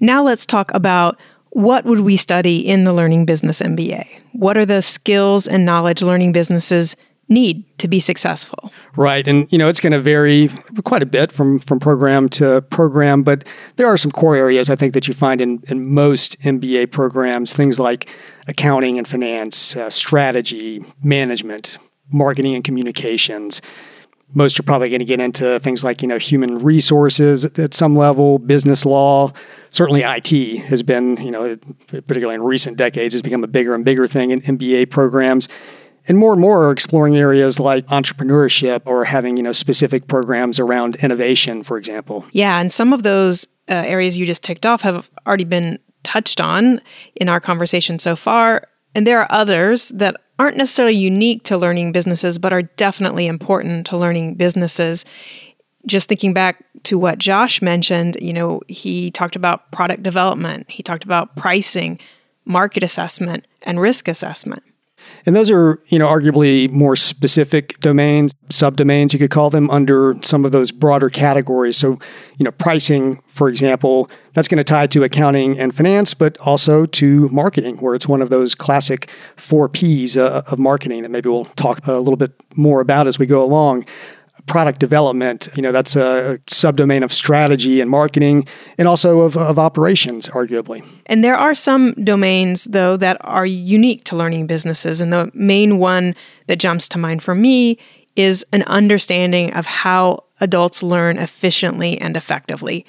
Now 0.00 0.24
let's 0.24 0.46
talk 0.46 0.72
about 0.74 1.20
what 1.50 1.84
would 1.84 2.00
we 2.00 2.16
study 2.16 2.58
in 2.58 2.84
the 2.84 2.92
Learning 2.92 3.24
Business 3.24 3.60
MBA? 3.60 4.06
What 4.32 4.56
are 4.56 4.66
the 4.66 4.82
skills 4.82 5.46
and 5.46 5.64
knowledge 5.64 6.02
learning 6.02 6.32
businesses 6.32 6.96
need 7.30 7.64
to 7.78 7.88
be 7.88 8.00
successful. 8.00 8.70
Right. 8.96 9.26
And 9.26 9.50
you 9.50 9.56
know, 9.56 9.68
it's 9.68 9.80
going 9.80 9.92
to 9.92 10.00
vary 10.00 10.50
quite 10.84 11.02
a 11.02 11.06
bit 11.06 11.32
from 11.32 11.60
from 11.60 11.78
program 11.78 12.28
to 12.30 12.60
program, 12.62 13.22
but 13.22 13.46
there 13.76 13.86
are 13.86 13.96
some 13.96 14.10
core 14.10 14.36
areas 14.36 14.68
I 14.68 14.76
think 14.76 14.92
that 14.94 15.08
you 15.08 15.14
find 15.14 15.40
in, 15.40 15.62
in 15.68 15.94
most 15.94 16.38
MBA 16.40 16.90
programs, 16.90 17.52
things 17.52 17.78
like 17.78 18.10
accounting 18.48 18.98
and 18.98 19.06
finance, 19.06 19.76
uh, 19.76 19.88
strategy, 19.88 20.84
management, 21.02 21.78
marketing 22.10 22.56
and 22.56 22.64
communications. 22.64 23.62
Most 24.34 24.58
are 24.60 24.62
probably 24.62 24.88
going 24.88 25.00
to 25.00 25.04
get 25.04 25.20
into 25.20 25.58
things 25.60 25.82
like, 25.82 26.02
you 26.02 26.08
know, 26.08 26.18
human 26.18 26.58
resources 26.58 27.44
at 27.44 27.74
some 27.74 27.96
level, 27.96 28.38
business 28.38 28.84
law. 28.84 29.32
Certainly 29.70 30.02
IT 30.02 30.60
has 30.64 30.82
been, 30.82 31.16
you 31.16 31.30
know, 31.30 31.56
particularly 31.88 32.34
in 32.34 32.42
recent 32.42 32.76
decades, 32.76 33.14
has 33.14 33.22
become 33.22 33.44
a 33.44 33.48
bigger 33.48 33.74
and 33.74 33.84
bigger 33.84 34.06
thing 34.06 34.30
in 34.30 34.40
MBA 34.40 34.90
programs. 34.90 35.48
And 36.08 36.18
more 36.18 36.32
and 36.32 36.40
more 36.40 36.64
are 36.64 36.72
exploring 36.72 37.16
areas 37.16 37.60
like 37.60 37.86
entrepreneurship 37.88 38.82
or 38.84 39.04
having 39.04 39.36
you 39.36 39.42
know 39.42 39.52
specific 39.52 40.08
programs 40.08 40.58
around 40.58 40.96
innovation 40.96 41.62
for 41.62 41.76
example. 41.76 42.24
Yeah 42.32 42.58
and 42.58 42.72
some 42.72 42.92
of 42.92 43.02
those 43.02 43.46
uh, 43.68 43.74
areas 43.74 44.16
you 44.16 44.26
just 44.26 44.42
ticked 44.42 44.66
off 44.66 44.80
have 44.80 45.10
already 45.26 45.44
been 45.44 45.78
touched 46.02 46.40
on 46.40 46.80
in 47.16 47.28
our 47.28 47.40
conversation 47.40 47.98
so 47.98 48.16
far. 48.16 48.66
And 48.94 49.06
there 49.06 49.20
are 49.20 49.30
others 49.30 49.90
that 49.90 50.16
aren't 50.40 50.56
necessarily 50.56 50.96
unique 50.96 51.42
to 51.44 51.58
learning 51.58 51.92
businesses 51.92 52.38
but 52.38 52.52
are 52.52 52.62
definitely 52.62 53.26
important 53.26 53.86
to 53.86 53.96
learning 53.96 54.34
businesses 54.34 55.04
just 55.86 56.08
thinking 56.08 56.32
back 56.32 56.64
to 56.84 56.98
what 56.98 57.18
Josh 57.18 57.62
mentioned, 57.62 58.16
you 58.20 58.32
know, 58.32 58.60
he 58.68 59.10
talked 59.10 59.36
about 59.36 59.70
product 59.70 60.02
development, 60.02 60.70
he 60.70 60.82
talked 60.82 61.04
about 61.04 61.36
pricing, 61.36 61.98
market 62.44 62.82
assessment, 62.82 63.46
and 63.62 63.80
risk 63.80 64.08
assessment. 64.08 64.62
And 65.26 65.36
those 65.36 65.50
are, 65.50 65.82
you 65.86 65.98
know, 65.98 66.08
arguably 66.08 66.70
more 66.70 66.96
specific 66.96 67.78
domains, 67.80 68.34
subdomains, 68.48 69.12
you 69.12 69.18
could 69.18 69.30
call 69.30 69.50
them, 69.50 69.70
under 69.70 70.16
some 70.22 70.44
of 70.44 70.52
those 70.52 70.70
broader 70.70 71.10
categories. 71.10 71.76
So, 71.76 71.98
you 72.38 72.44
know, 72.44 72.50
pricing, 72.52 73.22
for 73.26 73.48
example, 73.48 74.10
that's 74.34 74.48
going 74.48 74.58
to 74.58 74.64
tie 74.64 74.86
to 74.88 75.02
accounting 75.02 75.58
and 75.58 75.74
finance, 75.74 76.14
but 76.14 76.38
also 76.38 76.86
to 76.86 77.28
marketing, 77.28 77.76
where 77.78 77.94
it's 77.94 78.08
one 78.08 78.22
of 78.22 78.30
those 78.30 78.54
classic 78.54 79.10
four 79.36 79.68
P's 79.68 80.16
uh, 80.16 80.42
of 80.46 80.58
marketing 80.58 81.02
that 81.02 81.10
maybe 81.10 81.28
we'll 81.28 81.44
talk 81.44 81.86
a 81.86 81.92
little 81.94 82.16
bit 82.16 82.32
more 82.54 82.80
about 82.80 83.06
as 83.06 83.18
we 83.18 83.26
go 83.26 83.42
along 83.42 83.84
product 84.50 84.80
development. 84.80 85.48
You 85.54 85.62
know, 85.62 85.70
that's 85.70 85.94
a 85.94 86.38
subdomain 86.50 87.04
of 87.04 87.12
strategy 87.12 87.80
and 87.80 87.88
marketing 87.88 88.46
and 88.78 88.88
also 88.88 89.20
of, 89.20 89.36
of 89.36 89.58
operations, 89.58 90.28
arguably. 90.28 90.84
And 91.06 91.22
there 91.22 91.36
are 91.36 91.54
some 91.54 91.94
domains, 91.94 92.64
though, 92.64 92.96
that 92.96 93.16
are 93.20 93.46
unique 93.46 94.04
to 94.04 94.16
learning 94.16 94.48
businesses. 94.48 95.00
And 95.00 95.12
the 95.12 95.30
main 95.34 95.78
one 95.78 96.16
that 96.48 96.56
jumps 96.56 96.88
to 96.88 96.98
mind 96.98 97.22
for 97.22 97.34
me 97.34 97.78
is 98.16 98.44
an 98.52 98.64
understanding 98.64 99.52
of 99.52 99.66
how 99.66 100.24
adults 100.40 100.82
learn 100.82 101.16
efficiently 101.16 101.96
and 102.00 102.16
effectively. 102.16 102.84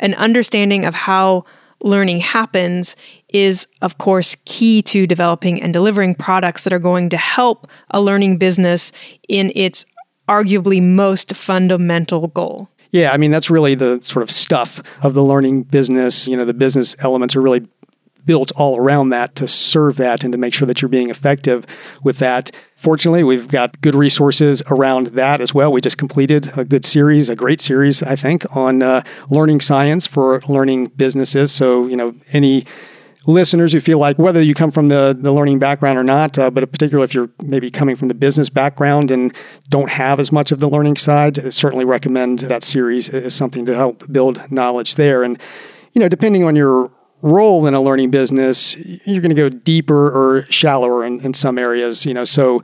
An 0.00 0.14
understanding 0.14 0.84
of 0.84 0.94
how 0.94 1.44
learning 1.80 2.18
happens 2.18 2.96
is, 3.28 3.68
of 3.82 3.98
course, 3.98 4.36
key 4.46 4.82
to 4.82 5.06
developing 5.06 5.62
and 5.62 5.72
delivering 5.72 6.14
products 6.14 6.64
that 6.64 6.72
are 6.72 6.78
going 6.80 7.08
to 7.10 7.16
help 7.16 7.68
a 7.90 8.00
learning 8.00 8.38
business 8.38 8.90
in 9.28 9.52
its 9.54 9.84
arguably 10.28 10.82
most 10.82 11.34
fundamental 11.34 12.28
goal. 12.28 12.68
Yeah, 12.90 13.12
I 13.12 13.16
mean, 13.16 13.30
that's 13.30 13.50
really 13.50 13.74
the 13.74 14.00
sort 14.04 14.22
of 14.22 14.30
stuff 14.30 14.80
of 15.02 15.14
the 15.14 15.22
learning 15.24 15.64
business. 15.64 16.28
You 16.28 16.36
know, 16.36 16.44
the 16.44 16.54
business 16.54 16.94
elements 17.00 17.34
are 17.34 17.42
really 17.42 17.66
built 18.24 18.52
all 18.56 18.78
around 18.78 19.10
that 19.10 19.34
to 19.34 19.48
serve 19.48 19.96
that 19.96 20.24
and 20.24 20.32
to 20.32 20.38
make 20.38 20.54
sure 20.54 20.66
that 20.66 20.80
you're 20.80 20.88
being 20.88 21.10
effective 21.10 21.66
with 22.02 22.18
that. 22.18 22.50
Fortunately, 22.76 23.22
we've 23.22 23.48
got 23.48 23.80
good 23.80 23.94
resources 23.94 24.62
around 24.70 25.08
that 25.08 25.40
as 25.40 25.52
well. 25.52 25.72
We 25.72 25.80
just 25.80 25.98
completed 25.98 26.56
a 26.56 26.64
good 26.64 26.84
series, 26.84 27.28
a 27.28 27.36
great 27.36 27.60
series, 27.60 28.02
I 28.02 28.16
think, 28.16 28.44
on 28.56 28.82
uh, 28.82 29.02
learning 29.28 29.60
science 29.60 30.06
for 30.06 30.40
learning 30.48 30.86
businesses. 30.96 31.52
So, 31.52 31.86
you 31.86 31.96
know, 31.96 32.14
any 32.32 32.64
listeners 33.26 33.72
who 33.72 33.80
feel 33.80 33.98
like 33.98 34.18
whether 34.18 34.42
you 34.42 34.54
come 34.54 34.70
from 34.70 34.88
the, 34.88 35.16
the 35.18 35.32
learning 35.32 35.58
background 35.58 35.98
or 35.98 36.04
not, 36.04 36.38
uh, 36.38 36.50
but 36.50 36.70
particularly 36.70 37.04
if 37.04 37.14
you're 37.14 37.30
maybe 37.42 37.70
coming 37.70 37.96
from 37.96 38.08
the 38.08 38.14
business 38.14 38.48
background 38.48 39.10
and 39.10 39.34
don't 39.68 39.90
have 39.90 40.20
as 40.20 40.30
much 40.30 40.52
of 40.52 40.60
the 40.60 40.68
learning 40.68 40.96
side, 40.96 41.38
I 41.38 41.48
certainly 41.50 41.84
recommend 41.84 42.40
that 42.40 42.62
series 42.62 43.08
as 43.08 43.34
something 43.34 43.64
to 43.66 43.74
help 43.74 44.10
build 44.12 44.50
knowledge 44.50 44.96
there. 44.96 45.22
And, 45.22 45.40
you 45.92 46.00
know, 46.00 46.08
depending 46.08 46.44
on 46.44 46.56
your 46.56 46.90
role 47.22 47.66
in 47.66 47.72
a 47.72 47.80
learning 47.80 48.10
business, 48.10 48.76
you're 48.76 49.22
going 49.22 49.34
to 49.34 49.34
go 49.34 49.48
deeper 49.48 50.08
or 50.08 50.42
shallower 50.50 51.04
in, 51.04 51.20
in 51.20 51.32
some 51.32 51.58
areas, 51.58 52.04
you 52.04 52.12
know, 52.12 52.24
so 52.24 52.62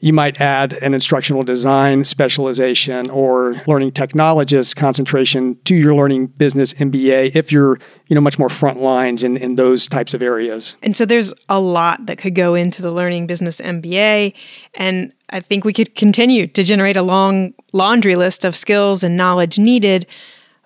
you 0.00 0.12
might 0.12 0.40
add 0.40 0.74
an 0.74 0.94
instructional 0.94 1.42
design 1.42 2.04
specialization 2.04 3.10
or 3.10 3.60
learning 3.66 3.92
technologist 3.92 4.76
concentration 4.76 5.58
to 5.64 5.74
your 5.74 5.94
learning 5.94 6.26
business 6.26 6.72
MBA 6.74 7.34
if 7.34 7.50
you're, 7.50 7.78
you 8.06 8.14
know, 8.14 8.20
much 8.20 8.38
more 8.38 8.48
front 8.48 8.80
lines 8.80 9.24
in, 9.24 9.36
in 9.36 9.56
those 9.56 9.88
types 9.88 10.14
of 10.14 10.22
areas. 10.22 10.76
And 10.82 10.96
so 10.96 11.04
there's 11.04 11.32
a 11.48 11.58
lot 11.58 12.06
that 12.06 12.18
could 12.18 12.34
go 12.34 12.54
into 12.54 12.80
the 12.80 12.92
learning 12.92 13.26
business 13.26 13.60
MBA. 13.60 14.34
And 14.74 15.12
I 15.30 15.40
think 15.40 15.64
we 15.64 15.72
could 15.72 15.94
continue 15.96 16.46
to 16.46 16.62
generate 16.62 16.96
a 16.96 17.02
long 17.02 17.52
laundry 17.72 18.14
list 18.14 18.44
of 18.44 18.54
skills 18.54 19.02
and 19.02 19.16
knowledge 19.16 19.58
needed. 19.58 20.06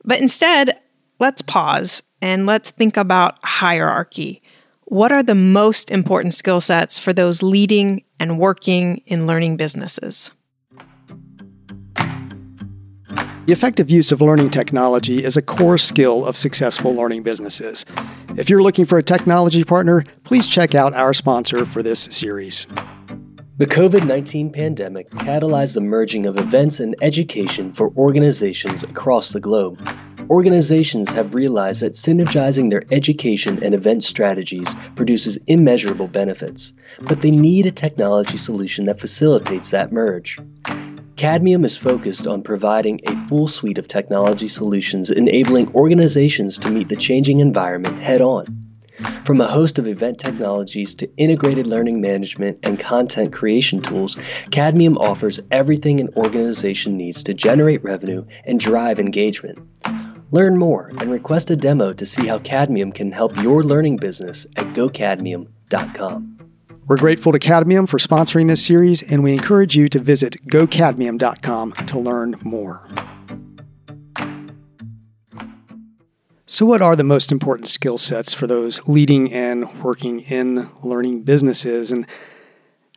But 0.05 0.21
instead, 0.21 0.79
let's 1.21 1.41
pause 1.41 2.03
and 2.21 2.45
let's 2.45 2.71
think 2.71 2.97
about 2.99 3.39
hierarchy. 3.43 4.42
What 4.93 5.11
are 5.11 5.23
the 5.23 5.35
most 5.35 5.91
important 5.91 6.35
skill 6.35 6.61
sets 6.61 6.99
for 6.99 7.15
those 7.15 7.43
leading 7.43 8.05
and 8.21 8.39
working 8.39 9.01
in 9.07 9.27
learning 9.27 9.57
businesses? 9.57 10.31
The 11.97 13.53
effective 13.55 13.89
use 13.89 14.13
of 14.13 14.21
learning 14.21 14.51
technology 14.51 15.25
is 15.25 15.35
a 15.35 15.41
core 15.41 15.79
skill 15.79 16.27
of 16.27 16.37
successful 16.37 16.93
learning 16.93 17.23
businesses. 17.23 17.87
If 18.37 18.51
you're 18.51 18.63
looking 18.63 18.85
for 18.85 18.99
a 18.99 19.03
technology 19.03 19.65
partner, 19.65 20.05
please 20.25 20.47
check 20.47 20.75
out 20.75 20.93
our 20.93 21.15
sponsor 21.15 21.65
for 21.65 21.83
this 21.83 22.01
series. 22.01 22.67
The 23.57 23.67
COVID 23.67 24.07
19 24.07 24.53
pandemic 24.53 25.09
catalyzed 25.13 25.73
the 25.73 25.81
merging 25.81 26.27
of 26.27 26.37
events 26.37 26.81
and 26.81 26.95
education 27.01 27.73
for 27.73 27.95
organizations 27.97 28.83
across 28.83 29.31
the 29.31 29.41
globe. 29.41 29.81
Organizations 30.33 31.13
have 31.13 31.35
realized 31.35 31.83
that 31.83 31.93
synergizing 31.93 32.71
their 32.71 32.85
education 32.91 33.63
and 33.63 33.75
event 33.75 34.03
strategies 34.03 34.75
produces 34.97 35.39
immeasurable 35.47 36.09
benefits, 36.09 36.73
but 37.03 37.21
they 37.21 37.31
need 37.31 37.67
a 37.67 37.71
technology 37.71 38.39
solution 38.39 38.87
that 38.87 38.99
facilitates 38.99 39.73
that 39.73 39.93
merge. 39.93 40.39
Cadmium 41.17 41.67
is 41.67 41.77
focused 41.77 42.27
on 42.27 42.41
providing 42.41 43.03
a 43.07 43.29
full 43.29 43.47
suite 43.47 43.77
of 43.77 43.89
technology 43.89 44.49
solutions 44.49 45.11
enabling 45.11 45.75
organizations 45.75 46.57
to 46.57 46.71
meet 46.71 46.89
the 46.89 46.97
changing 46.97 47.41
environment 47.41 48.01
head 48.01 48.23
on. 48.23 48.47
From 49.27 49.39
a 49.43 49.47
host 49.47 49.79
of 49.79 49.87
event 49.87 50.19
technologies 50.19 50.95
to 50.95 51.11
integrated 51.19 51.67
learning 51.67 52.01
management 52.01 52.61
and 52.63 52.79
content 52.79 53.35
creation 53.35 53.83
tools, 53.83 54.17
Cadmium 54.51 54.97
offers 54.97 55.41
everything 55.51 56.01
an 56.01 56.09
organization 56.17 56.97
needs 56.97 57.23
to 57.25 57.35
generate 57.35 57.85
revenue 57.85 58.25
and 58.47 58.59
drive 58.59 58.99
engagement. 58.99 59.59
Learn 60.33 60.57
more 60.57 60.91
and 60.99 61.11
request 61.11 61.51
a 61.51 61.57
demo 61.57 61.93
to 61.93 62.07
see 62.07 62.27
how 62.27 62.39
Cadmium 62.39 62.91
can 62.91 63.13
help 63.13 63.37
your 63.43 63.63
learning 63.63 63.99
business 63.99 64.47
at 64.57 64.65
gocadmium.com. 64.69 66.39
We're 66.87 66.97
grateful 66.97 67.33
to 67.33 67.39
Cadmium 67.39 67.87
for 67.87 67.99
sponsoring 67.99 68.49
this 68.49 68.65
series, 68.65 69.03
and 69.03 69.23
we 69.23 69.35
encourage 69.35 69.77
you 69.77 69.89
to 69.91 69.99
visit 69.99 70.39
gocadmium.com 70.47 71.73
to 71.73 71.99
learn 71.99 72.37
more. 72.43 72.81
So, 76.47 76.65
what 76.65 76.81
are 76.81 76.97
the 76.97 77.05
most 77.05 77.31
important 77.31 77.69
skill 77.69 77.99
sets 77.99 78.33
for 78.33 78.47
those 78.47 78.89
leading 78.89 79.31
and 79.35 79.83
working 79.83 80.21
in 80.21 80.71
learning 80.83 81.25
businesses? 81.25 81.93
And 81.93 82.07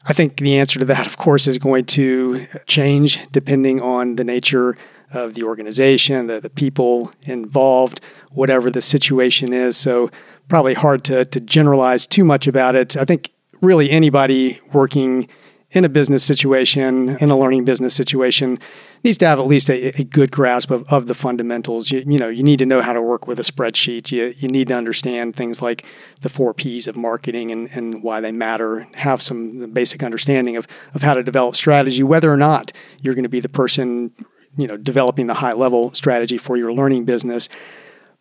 I 0.05 0.13
think 0.13 0.37
the 0.37 0.57
answer 0.57 0.79
to 0.79 0.85
that, 0.85 1.05
of 1.05 1.17
course, 1.17 1.47
is 1.47 1.57
going 1.57 1.83
to 1.85 2.47
change 2.65 3.19
depending 3.31 3.81
on 3.81 4.15
the 4.15 4.23
nature 4.23 4.77
of 5.11 5.33
the 5.33 5.43
organization, 5.43 6.27
the, 6.27 6.39
the 6.39 6.49
people 6.49 7.11
involved, 7.23 8.01
whatever 8.31 8.69
the 8.69 8.81
situation 8.81 9.53
is. 9.53 9.77
So, 9.77 10.09
probably 10.47 10.75
hard 10.75 11.03
to, 11.05 11.25
to 11.25 11.39
generalize 11.39 12.05
too 12.05 12.23
much 12.23 12.47
about 12.47 12.75
it. 12.75 12.95
I 12.95 13.05
think 13.05 13.31
really 13.61 13.89
anybody 13.89 14.59
working 14.73 15.27
in 15.71 15.83
a 15.83 15.89
business 15.89 16.23
situation, 16.23 17.17
in 17.19 17.29
a 17.29 17.37
learning 17.37 17.65
business 17.65 17.93
situation, 17.93 18.59
needs 19.03 19.17
to 19.17 19.27
have 19.27 19.39
at 19.39 19.45
least 19.45 19.69
a, 19.69 19.99
a 19.99 20.03
good 20.03 20.31
grasp 20.31 20.71
of, 20.71 20.85
of 20.91 21.07
the 21.07 21.13
fundamentals. 21.13 21.91
You, 21.91 22.03
you, 22.07 22.17
know, 22.17 22.29
you 22.29 22.43
need 22.43 22.59
to 22.59 22.65
know 22.65 22.81
how 22.81 22.93
to 22.93 23.01
work 23.01 23.27
with 23.27 23.39
a 23.39 23.43
spreadsheet. 23.43 24.11
You, 24.11 24.33
you 24.37 24.47
need 24.47 24.69
to 24.69 24.73
understand 24.75 25.35
things 25.35 25.61
like 25.61 25.83
the 26.21 26.29
four 26.29 26.53
P's 26.53 26.87
of 26.87 26.95
marketing 26.95 27.51
and, 27.51 27.69
and 27.73 28.03
why 28.03 28.21
they 28.21 28.31
matter, 28.31 28.87
have 28.95 29.21
some 29.21 29.71
basic 29.71 30.01
understanding 30.01 30.55
of, 30.55 30.67
of 30.93 31.01
how 31.01 31.13
to 31.13 31.23
develop 31.23 31.55
strategy, 31.55 32.03
whether 32.03 32.31
or 32.31 32.37
not 32.37 32.71
you're 33.01 33.15
going 33.15 33.23
to 33.23 33.29
be 33.29 33.41
the 33.41 33.49
person 33.49 34.11
you 34.57 34.67
know 34.67 34.77
developing 34.77 35.27
the 35.27 35.33
high 35.35 35.53
level 35.53 35.93
strategy 35.93 36.37
for 36.37 36.57
your 36.57 36.73
learning 36.73 37.05
business. 37.05 37.49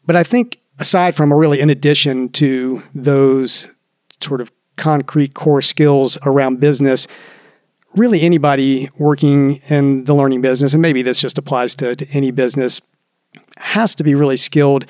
But 0.06 0.16
I 0.16 0.22
think 0.22 0.60
aside 0.78 1.14
from, 1.14 1.32
or 1.32 1.38
really 1.38 1.60
in 1.60 1.70
addition 1.70 2.28
to 2.30 2.82
those 2.94 3.68
sort 4.20 4.40
of 4.40 4.50
concrete 4.76 5.34
core 5.34 5.62
skills 5.62 6.18
around 6.26 6.60
business, 6.60 7.06
really 7.94 8.22
anybody 8.22 8.88
working 8.98 9.56
in 9.68 10.04
the 10.04 10.14
learning 10.14 10.40
business, 10.40 10.74
and 10.74 10.82
maybe 10.82 11.02
this 11.02 11.20
just 11.20 11.38
applies 11.38 11.74
to, 11.76 11.94
to 11.94 12.08
any 12.10 12.30
business, 12.30 12.80
has 13.58 13.94
to 13.94 14.04
be 14.04 14.14
really 14.14 14.36
skilled 14.36 14.86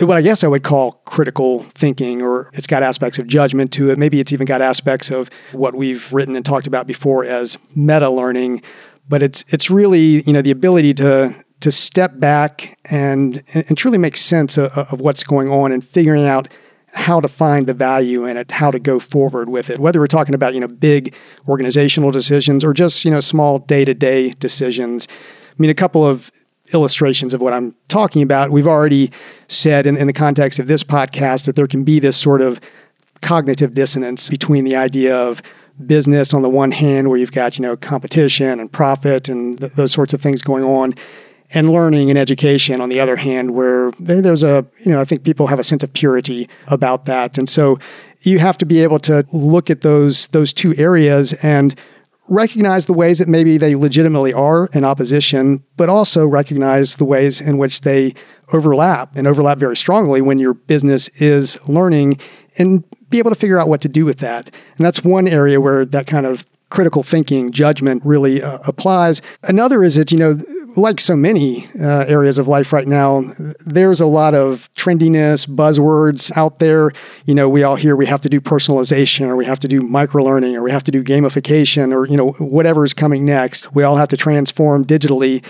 what 0.00 0.16
I 0.16 0.22
guess 0.22 0.42
I 0.42 0.48
would 0.48 0.64
call 0.64 0.92
critical 1.04 1.64
thinking, 1.74 2.20
or 2.20 2.50
it's 2.54 2.66
got 2.66 2.82
aspects 2.82 3.18
of 3.18 3.28
judgment 3.28 3.72
to 3.74 3.90
it. 3.90 3.98
Maybe 3.98 4.18
it's 4.18 4.32
even 4.32 4.44
got 4.44 4.60
aspects 4.60 5.10
of 5.10 5.30
what 5.52 5.74
we've 5.74 6.12
written 6.12 6.34
and 6.34 6.44
talked 6.44 6.66
about 6.66 6.86
before 6.86 7.24
as 7.24 7.58
meta 7.76 8.10
learning. 8.10 8.62
But 9.08 9.22
it's 9.22 9.44
it's 9.48 9.70
really 9.70 10.22
you 10.22 10.32
know 10.32 10.42
the 10.42 10.50
ability 10.50 10.94
to 10.94 11.34
to 11.60 11.70
step 11.70 12.18
back 12.18 12.78
and 12.86 13.42
and 13.52 13.76
truly 13.76 13.98
make 13.98 14.16
sense 14.16 14.58
of, 14.58 14.76
of 14.76 15.00
what's 15.00 15.22
going 15.22 15.48
on 15.48 15.72
and 15.72 15.84
figuring 15.84 16.26
out 16.26 16.48
how 16.94 17.20
to 17.20 17.28
find 17.28 17.66
the 17.66 17.74
value 17.74 18.24
in 18.24 18.36
it, 18.36 18.50
how 18.50 18.70
to 18.70 18.78
go 18.78 19.00
forward 19.00 19.48
with 19.48 19.68
it. 19.68 19.80
Whether 19.80 19.98
we're 19.98 20.06
talking 20.06 20.34
about 20.34 20.54
you 20.54 20.60
know 20.60 20.68
big 20.68 21.14
organizational 21.48 22.10
decisions 22.10 22.64
or 22.64 22.72
just 22.72 23.04
you 23.04 23.10
know 23.10 23.20
small 23.20 23.58
day 23.58 23.84
to 23.84 23.94
day 23.94 24.30
decisions. 24.30 25.08
I 25.10 25.54
mean, 25.58 25.70
a 25.70 25.74
couple 25.74 26.04
of 26.06 26.30
illustrations 26.72 27.34
of 27.34 27.40
what 27.40 27.52
I'm 27.52 27.74
talking 27.88 28.22
about. 28.22 28.50
We've 28.50 28.66
already 28.66 29.10
said 29.48 29.86
in, 29.86 29.96
in 29.96 30.06
the 30.06 30.12
context 30.12 30.58
of 30.58 30.66
this 30.66 30.82
podcast 30.82 31.44
that 31.44 31.56
there 31.56 31.66
can 31.66 31.84
be 31.84 31.98
this 31.98 32.16
sort 32.16 32.40
of 32.40 32.60
cognitive 33.20 33.74
dissonance 33.74 34.30
between 34.30 34.64
the 34.64 34.76
idea 34.76 35.16
of 35.16 35.42
business 35.86 36.34
on 36.34 36.42
the 36.42 36.48
one 36.48 36.70
hand, 36.70 37.08
where 37.08 37.18
you've 37.18 37.32
got 37.32 37.58
you 37.58 37.62
know 37.62 37.76
competition 37.76 38.60
and 38.60 38.70
profit 38.70 39.28
and 39.28 39.58
th- 39.58 39.72
those 39.72 39.92
sorts 39.92 40.14
of 40.14 40.20
things 40.20 40.42
going 40.42 40.64
on, 40.64 40.94
and 41.50 41.70
learning 41.70 42.10
and 42.10 42.18
education 42.18 42.80
on 42.80 42.88
the 42.88 43.00
other 43.00 43.16
hand, 43.16 43.52
where 43.52 43.92
there's 43.98 44.42
a 44.42 44.66
you 44.84 44.92
know 44.92 45.00
I 45.00 45.04
think 45.04 45.24
people 45.24 45.46
have 45.48 45.58
a 45.58 45.64
sense 45.64 45.82
of 45.82 45.92
purity 45.92 46.48
about 46.68 47.06
that, 47.06 47.38
and 47.38 47.48
so 47.48 47.78
you 48.20 48.38
have 48.38 48.58
to 48.58 48.66
be 48.66 48.82
able 48.82 48.98
to 49.00 49.24
look 49.32 49.70
at 49.70 49.82
those 49.82 50.28
those 50.28 50.52
two 50.52 50.74
areas 50.76 51.32
and 51.44 51.74
recognize 52.28 52.86
the 52.86 52.92
ways 52.92 53.18
that 53.18 53.28
maybe 53.28 53.58
they 53.58 53.74
legitimately 53.74 54.32
are 54.32 54.68
in 54.72 54.84
opposition, 54.84 55.62
but 55.76 55.88
also 55.88 56.26
recognize 56.26 56.96
the 56.96 57.04
ways 57.04 57.40
in 57.40 57.58
which 57.58 57.82
they 57.82 58.14
overlap 58.52 59.14
and 59.16 59.26
overlap 59.26 59.58
very 59.58 59.76
strongly 59.76 60.20
when 60.20 60.38
your 60.38 60.54
business 60.54 61.08
is 61.20 61.58
learning 61.68 62.18
and 62.58 62.84
be 63.10 63.18
able 63.18 63.30
to 63.30 63.36
figure 63.36 63.58
out 63.58 63.68
what 63.68 63.80
to 63.82 63.88
do 63.88 64.04
with 64.04 64.18
that. 64.18 64.50
And 64.76 64.86
that's 64.86 65.04
one 65.04 65.28
area 65.28 65.60
where 65.60 65.84
that 65.84 66.06
kind 66.06 66.26
of 66.26 66.44
critical 66.70 67.04
thinking, 67.04 67.52
judgment 67.52 68.02
really 68.04 68.42
uh, 68.42 68.58
applies. 68.66 69.22
Another 69.44 69.84
is 69.84 69.94
that, 69.94 70.10
you 70.10 70.18
know, 70.18 70.40
like 70.76 70.98
so 70.98 71.14
many 71.14 71.68
uh, 71.80 72.04
areas 72.08 72.36
of 72.36 72.48
life 72.48 72.72
right 72.72 72.88
now, 72.88 73.22
there's 73.64 74.00
a 74.00 74.06
lot 74.06 74.34
of 74.34 74.68
trendiness, 74.74 75.46
buzzwords 75.46 76.36
out 76.36 76.58
there. 76.58 76.90
You 77.26 77.34
know, 77.34 77.48
we 77.48 77.62
all 77.62 77.76
hear 77.76 77.94
we 77.94 78.06
have 78.06 78.22
to 78.22 78.28
do 78.28 78.40
personalization 78.40 79.28
or 79.28 79.36
we 79.36 79.44
have 79.44 79.60
to 79.60 79.68
do 79.68 79.82
micro 79.82 80.24
learning 80.24 80.56
or 80.56 80.62
we 80.62 80.72
have 80.72 80.82
to 80.84 80.90
do 80.90 81.04
gamification 81.04 81.94
or, 81.94 82.06
you 82.06 82.16
know, 82.16 82.32
whatever 82.32 82.84
is 82.84 82.92
coming 82.92 83.24
next. 83.24 83.72
We 83.72 83.84
all 83.84 83.96
have 83.96 84.08
to 84.08 84.16
transform 84.16 84.84
digitally. 84.84 85.44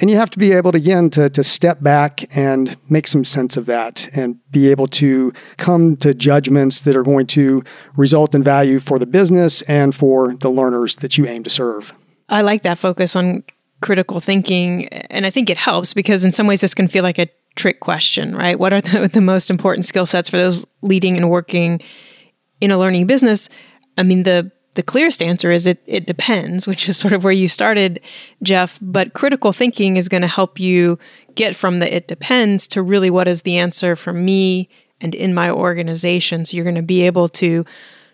And 0.00 0.10
you 0.10 0.16
have 0.16 0.30
to 0.30 0.38
be 0.38 0.52
able 0.52 0.72
to, 0.72 0.78
again, 0.78 1.10
to, 1.10 1.28
to 1.28 1.44
step 1.44 1.82
back 1.82 2.24
and 2.34 2.78
make 2.88 3.06
some 3.06 3.24
sense 3.24 3.58
of 3.58 3.66
that 3.66 4.08
and 4.16 4.38
be 4.50 4.70
able 4.70 4.86
to 4.88 5.32
come 5.58 5.96
to 5.98 6.14
judgments 6.14 6.80
that 6.82 6.96
are 6.96 7.02
going 7.02 7.26
to 7.28 7.62
result 7.94 8.34
in 8.34 8.42
value 8.42 8.80
for 8.80 8.98
the 8.98 9.06
business 9.06 9.60
and 9.62 9.94
for 9.94 10.34
the 10.36 10.50
learners 10.50 10.96
that 10.96 11.18
you 11.18 11.26
aim 11.26 11.42
to 11.42 11.50
serve. 11.50 11.94
I 12.30 12.40
like 12.40 12.62
that 12.62 12.78
focus 12.78 13.14
on 13.14 13.44
critical 13.82 14.20
thinking. 14.20 14.88
And 14.88 15.26
I 15.26 15.30
think 15.30 15.50
it 15.50 15.58
helps 15.58 15.92
because 15.92 16.24
in 16.24 16.32
some 16.32 16.46
ways 16.46 16.62
this 16.62 16.72
can 16.72 16.88
feel 16.88 17.02
like 17.02 17.18
a 17.18 17.28
trick 17.56 17.80
question, 17.80 18.34
right? 18.34 18.58
What 18.58 18.72
are 18.72 18.80
the, 18.80 19.08
the 19.12 19.20
most 19.20 19.50
important 19.50 19.84
skill 19.84 20.06
sets 20.06 20.30
for 20.30 20.38
those 20.38 20.64
leading 20.80 21.18
and 21.18 21.28
working 21.28 21.82
in 22.62 22.70
a 22.70 22.78
learning 22.78 23.06
business? 23.06 23.50
I 23.98 24.04
mean, 24.04 24.22
the 24.22 24.50
the 24.74 24.82
clearest 24.82 25.22
answer 25.22 25.50
is 25.50 25.66
it 25.66 25.82
it 25.86 26.06
depends, 26.06 26.66
which 26.66 26.88
is 26.88 26.96
sort 26.96 27.12
of 27.12 27.24
where 27.24 27.32
you 27.32 27.48
started, 27.48 28.00
Jeff. 28.42 28.78
But 28.80 29.12
critical 29.12 29.52
thinking 29.52 29.96
is 29.96 30.08
going 30.08 30.22
to 30.22 30.28
help 30.28 30.58
you 30.58 30.98
get 31.34 31.54
from 31.56 31.78
the 31.78 31.94
it 31.94 32.08
depends 32.08 32.66
to 32.68 32.82
really 32.82 33.10
what 33.10 33.28
is 33.28 33.42
the 33.42 33.58
answer 33.58 33.96
for 33.96 34.12
me 34.12 34.68
and 35.00 35.14
in 35.14 35.34
my 35.34 35.50
organization. 35.50 36.44
So 36.44 36.56
you're 36.56 36.64
going 36.64 36.76
to 36.76 36.82
be 36.82 37.02
able 37.02 37.28
to 37.28 37.64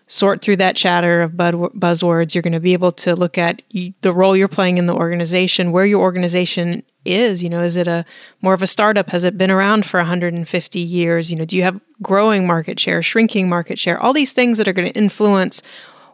sort 0.07 0.41
through 0.41 0.57
that 0.57 0.75
chatter 0.75 1.21
of 1.21 1.33
buzzwords. 1.33 2.33
You're 2.33 2.41
going 2.41 2.53
to 2.53 2.59
be 2.59 2.73
able 2.73 2.91
to 2.93 3.15
look 3.15 3.37
at 3.37 3.61
the 4.01 4.11
role 4.11 4.35
you're 4.35 4.47
playing 4.47 4.79
in 4.79 4.87
the 4.87 4.95
organization, 4.95 5.71
where 5.71 5.85
your 5.85 6.01
organization 6.01 6.83
is. 7.05 7.43
You 7.43 7.49
know, 7.49 7.61
is 7.61 7.77
it 7.77 7.87
a 7.87 8.03
more 8.41 8.55
of 8.55 8.63
a 8.63 8.67
startup? 8.67 9.09
Has 9.09 9.23
it 9.23 9.37
been 9.37 9.51
around 9.51 9.85
for 9.85 9.99
150 9.99 10.79
years? 10.79 11.31
You 11.31 11.37
know, 11.37 11.45
do 11.45 11.55
you 11.55 11.63
have 11.63 11.79
growing 12.01 12.47
market 12.47 12.79
share, 12.79 13.03
shrinking 13.03 13.47
market 13.47 13.77
share? 13.77 14.01
All 14.01 14.11
these 14.11 14.33
things 14.33 14.57
that 14.57 14.67
are 14.67 14.73
going 14.73 14.91
to 14.91 14.97
influence 14.97 15.61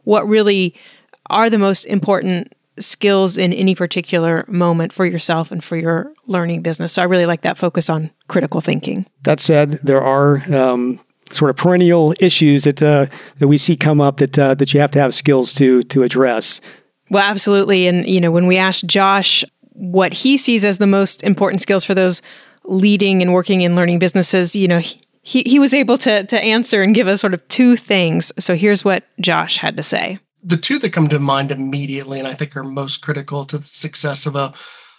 what 0.06 0.28
really 0.28 0.74
are 1.30 1.50
the 1.50 1.60
most 1.60 1.86
important 1.86 2.54
skills 2.80 3.38
in 3.38 3.54
any 3.54 3.76
particular 3.76 4.46
moment 4.48 4.92
for 4.92 5.06
yourself 5.06 5.52
and 5.52 5.64
for 5.64 5.78
your 5.78 6.12
learning 6.28 6.62
business. 6.62 6.94
So 6.94 7.02
I 7.02 7.06
really 7.06 7.26
like 7.26 7.42
that 7.42 7.58
focus 7.58 7.90
on 7.90 8.12
critical 8.28 8.62
thinking. 8.62 9.06
That 9.24 9.40
said, 9.40 9.72
there 9.84 10.02
are 10.02 10.44
um, 10.54 11.00
sort 11.32 11.50
of 11.50 11.58
perennial 11.58 12.14
issues 12.20 12.64
that 12.66 12.82
uh, 12.82 13.08
that 13.40 13.48
we 13.48 13.58
see 13.58 13.76
come 13.76 14.02
up 14.02 14.18
that 14.18 14.38
uh, 14.38 14.56
that 14.56 14.74
you 14.74 14.80
have 14.80 14.92
to 14.92 15.00
have 15.00 15.14
skills 15.14 15.54
to 15.54 15.84
to 15.84 16.04
address. 16.04 16.62
Well, 17.10 17.24
absolutely, 17.24 17.88
and 17.88 18.08
you 18.08 18.20
know 18.20 18.32
when 18.32 18.48
we 18.48 18.58
asked 18.58 18.86
Josh 18.88 19.44
what 19.72 20.14
he 20.14 20.38
sees 20.38 20.64
as 20.64 20.78
the 20.78 20.88
most 20.88 21.22
important 21.24 21.62
skills 21.62 21.84
for 21.84 21.94
those 21.94 22.22
leading 22.64 23.22
and 23.22 23.34
working 23.34 23.62
in 23.62 23.76
learning 23.76 24.00
businesses, 24.00 24.56
you 24.56 24.68
know. 24.68 24.80
He, 24.80 25.02
he 25.26 25.44
he 25.46 25.60
was 25.60 25.74
able 25.74 25.98
to, 25.98 26.24
to 26.24 26.40
answer 26.40 26.84
and 26.84 26.96
give 26.96 27.08
us 27.08 27.20
sort 27.20 27.34
of 27.34 27.46
two 27.50 27.76
things. 27.76 28.32
So 28.40 28.56
here's 28.56 28.86
what 28.86 29.04
Josh 29.20 29.58
had 29.58 29.76
to 29.76 29.84
say. 29.84 30.20
The 30.44 30.56
two 30.56 30.78
that 30.80 30.94
come 30.94 31.10
to 31.10 31.20
mind 31.20 31.52
immediately, 31.52 32.20
and 32.20 32.28
I 32.28 32.36
think 32.36 32.56
are 32.56 32.64
most 32.64 32.98
critical 32.98 33.44
to 33.46 33.58
the 33.58 33.66
success 33.66 34.28
of 34.28 34.36
a 34.36 34.54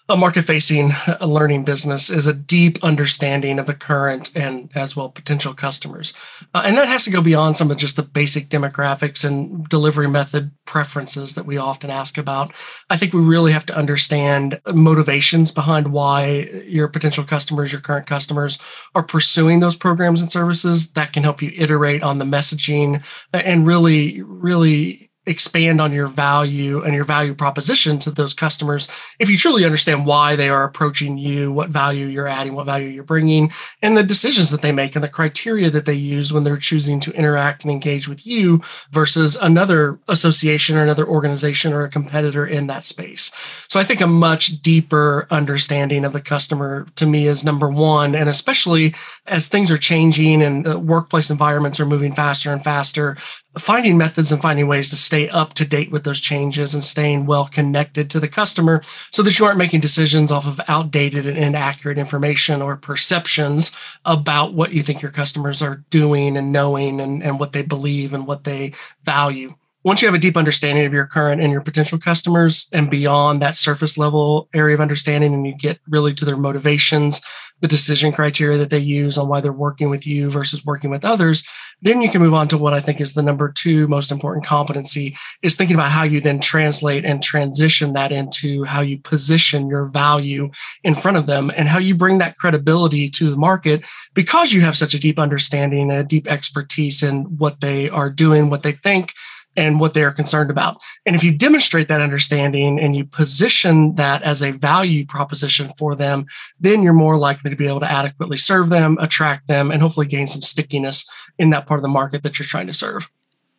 a 0.09 0.17
market 0.17 0.43
facing 0.43 0.93
learning 1.21 1.65
business 1.65 2.11
is 2.11 2.27
a 2.27 2.33
deep 2.33 2.83
understanding 2.83 3.59
of 3.59 3.67
the 3.67 3.75
current 3.75 4.35
and 4.37 4.71
as 4.75 4.95
well 4.95 5.09
potential 5.09 5.53
customers. 5.53 6.15
Uh, 6.55 6.63
and 6.65 6.77
that 6.77 6.87
has 6.87 7.05
to 7.05 7.11
go 7.11 7.21
beyond 7.21 7.57
some 7.57 7.71
of 7.71 7.77
just 7.77 7.97
the 7.97 8.03
basic 8.03 8.49
demographics 8.49 9.25
and 9.25 9.69
delivery 9.69 10.07
method 10.07 10.53
preferences 10.65 11.35
that 11.35 11.47
we 11.47 11.57
often 11.57 11.91
ask 11.91 12.19
about. 12.19 12.53
I 12.89 12.97
think 12.97 13.13
we 13.13 13.21
really 13.21 13.53
have 13.53 13.67
to 13.67 13.77
understand 13.77 14.61
motivations 14.73 15.51
behind 15.51 15.93
why 15.93 16.49
your 16.67 16.87
potential 16.87 17.25
customers, 17.25 17.73
your 17.73 17.81
current 17.81 18.07
customers 18.07 18.59
are 18.95 19.03
pursuing 19.03 19.59
those 19.59 19.77
programs 19.77 20.23
and 20.23 20.31
services 20.31 20.93
that 20.93 21.13
can 21.13 21.25
help 21.25 21.43
you 21.43 21.53
iterate 21.57 22.05
on 22.05 22.19
the 22.19 22.25
messaging 22.25 23.03
and 23.33 23.67
really, 23.67 24.23
really 24.23 25.06
expand 25.27 25.81
on 25.81 25.93
your 25.93 26.07
value 26.07 26.83
and 26.83 26.95
your 26.95 27.05
value 27.05 27.35
proposition 27.35 27.99
to 27.99 28.11
those 28.11 28.33
customers. 28.33 28.89
If 29.19 29.29
you 29.29 29.37
truly 29.37 29.65
understand 29.65 30.07
why 30.07 30.37
they 30.37 30.49
are 30.49 30.65
approaching 30.65 31.19
you 31.19 31.51
what 31.53 31.69
value 31.71 32.07
you're 32.07 32.29
adding 32.29 32.55
what 32.55 32.67
value 32.67 32.89
you're 32.89 33.05
bringing 33.05 33.53
and 33.83 33.97
the 33.97 34.03
decisions 34.03 34.51
that 34.51 34.63
they 34.63 34.73
make 34.73 34.95
and 34.95 35.03
the 35.03 35.09
criteria 35.09 35.71
that 35.71 35.85
they 35.85 35.95
use 35.95 36.33
when 36.33 36.45
they're 36.45 36.57
choosing 36.57 37.01
to 37.01 37.13
interact 37.13 37.65
and 37.65 37.73
engage 37.73 38.09
with 38.09 38.27
you 38.27 38.63
versus 38.91 39.37
another 39.37 39.99
association 40.09 40.77
or 40.77 40.83
another 40.83 41.07
organization 41.07 41.73
or 41.73 41.83
a 41.83 41.91
competitor 41.91 42.47
in 42.47 42.67
that 42.69 42.85
space. 42.85 43.33
So 43.69 43.81
i 43.81 43.85
think 43.85 44.01
a 44.01 44.07
much 44.07 44.63
deeper 44.63 45.27
understanding 45.31 46.05
of 46.05 46.13
the 46.13 46.21
customer 46.21 46.87
to 46.97 47.07
me 47.07 47.27
is 47.27 47.45
number 47.45 47.69
one. 47.69 48.15
And 48.15 48.29
especially 48.29 48.95
as 49.27 49.49
things 49.49 49.71
are 49.71 49.79
changing 49.79 50.43
and 50.43 50.65
the 50.65 50.79
workplace 50.79 51.31
environments 51.31 51.81
are 51.81 51.87
moving 51.87 52.13
faster 52.13 52.53
and 52.53 52.63
faster 52.63 53.17
finding 53.59 53.97
methods 53.97 54.31
and 54.31 54.43
finding 54.43 54.67
ways 54.67 54.91
to 54.91 54.97
stay 54.97 55.29
up 55.29 55.55
to 55.55 55.65
date 55.65 55.91
with 55.91 56.05
those 56.05 56.21
changes 56.21 56.75
and 56.75 56.85
staying 56.85 57.27
well 57.27 57.47
connected 57.47 58.11
to 58.11 58.21
the 58.21 58.29
customer 58.29 58.83
so 59.11 59.23
that 59.23 59.39
you 59.39 59.45
aren't 59.45 59.59
making 59.59 59.81
decisions 59.81 60.31
off 60.31 60.47
of 60.47 60.61
outdated 60.69 61.27
and 61.27 61.39
inaccurate 61.39 61.99
information 61.99 62.61
or 62.61 62.77
perceptions 62.77 63.73
about 64.05 64.53
what 64.53 64.73
you 64.73 64.83
think 64.83 65.01
your 65.01 65.11
customers 65.11 65.63
are 65.63 65.85
doing 65.91 66.37
and 66.37 66.53
knowing 66.53 67.01
and, 67.01 67.23
and 67.23 67.41
what 67.41 67.53
they 67.53 67.63
believe 67.63 68.13
and 68.13 68.27
what 68.27 68.45
they 68.45 68.73
value. 69.05 69.55
Once 69.85 70.03
you 70.03 70.09
have 70.09 70.17
a 70.17 70.19
deep 70.19 70.37
understanding 70.37 70.85
of 70.85 70.93
your 70.93 71.07
current 71.07 71.41
and 71.41 71.53
your 71.53 71.61
potential 71.61 71.97
customers 71.97 72.69
and 72.73 72.91
beyond 72.91 73.41
that 73.41 73.57
surface 73.57 73.97
level 73.97 74.49
area 74.53 74.75
of 74.75 74.81
understanding 74.81 75.33
and 75.33 75.47
you 75.47 75.55
get 75.55 75.79
really 75.89 76.13
to 76.13 76.25
their 76.25 76.37
motivations 76.37 77.23
the 77.61 77.69
decision 77.69 78.13
criteria 78.13 78.59
that 78.59 78.71
they 78.71 78.79
use 78.79 79.17
on 79.17 79.29
why 79.29 79.41
they're 79.41 79.53
working 79.53 79.91
with 79.91 80.07
you 80.07 80.31
versus 80.31 80.65
working 80.65 80.91
with 80.91 81.05
others 81.05 81.47
then 81.83 82.01
you 82.01 82.11
can 82.11 82.23
move 82.23 82.35
on 82.35 82.49
to 82.49 82.59
what 82.59 82.75
i 82.75 82.81
think 82.81 83.01
is 83.01 83.15
the 83.15 83.23
number 83.23 83.51
two 83.51 83.87
most 83.89 84.11
important 84.11 84.45
competency 84.45 85.17
is 85.43 85.57
thinking 85.57 85.75
about 85.75 85.91
how 85.91 86.03
you 86.03 86.21
then 86.21 86.41
translate 86.41 87.05
and 87.05 87.23
transition 87.23 87.93
that 87.93 88.13
into 88.13 88.65
how 88.65 88.81
you 88.81 88.99
position 88.99 89.69
your 89.69 89.87
value 89.87 90.51
in 90.85 90.95
front 90.95 91.17
of 91.17 91.27
them 91.27 91.51
and 91.57 91.69
how 91.69 91.79
you 91.79 91.95
bring 91.95 92.19
that 92.19 92.37
credibility 92.37 93.09
to 93.09 93.31
the 93.31 93.37
market 93.37 93.83
because 94.15 94.53
you 94.53 94.61
have 94.61 94.77
such 94.77 94.95
a 94.95 95.01
deep 95.01 95.19
understanding 95.19 95.91
and 95.91 96.01
a 96.01 96.05
deep 96.05 96.29
expertise 96.29 97.03
in 97.03 97.25
what 97.37 97.61
they 97.61 97.89
are 97.89 98.11
doing 98.11 98.51
what 98.51 98.63
they 98.63 98.73
think 98.73 99.13
and 99.57 99.81
what 99.81 99.95
they 99.95 100.03
are 100.03 100.13
concerned 100.13 100.51
about. 100.51 100.81
And 101.05 101.17
if 101.17 101.25
you 101.25 101.37
demonstrate 101.37 101.89
that 101.89 102.01
understanding 102.01 102.79
and 102.79 102.95
you 102.95 103.05
position 103.05 103.95
that 103.95 104.23
as 104.23 104.43
a 104.43 104.53
value 104.53 105.07
proposition 105.07 105.69
for 105.79 105.95
them, 105.95 106.27
then 106.61 106.83
you're 106.83 106.93
more 106.93 107.17
likely 107.17 107.51
to 107.51 107.57
be 107.57 107.67
able 107.67 107.81
to 107.81 107.91
adequately 107.91 108.37
serve 108.37 108.69
them, 108.69 108.99
attract 109.01 109.49
them, 109.49 109.71
and 109.71 109.83
hopefully 109.83 110.07
gain 110.07 110.27
some 110.27 110.43
stickiness 110.43 111.09
in 111.39 111.51
that 111.51 111.67
part 111.67 111.79
of 111.79 111.83
the 111.83 111.89
market 111.89 112.23
that 112.23 112.39
you're 112.39 112.47
trying 112.47 112.67
to 112.67 112.73
serve. 112.73 113.11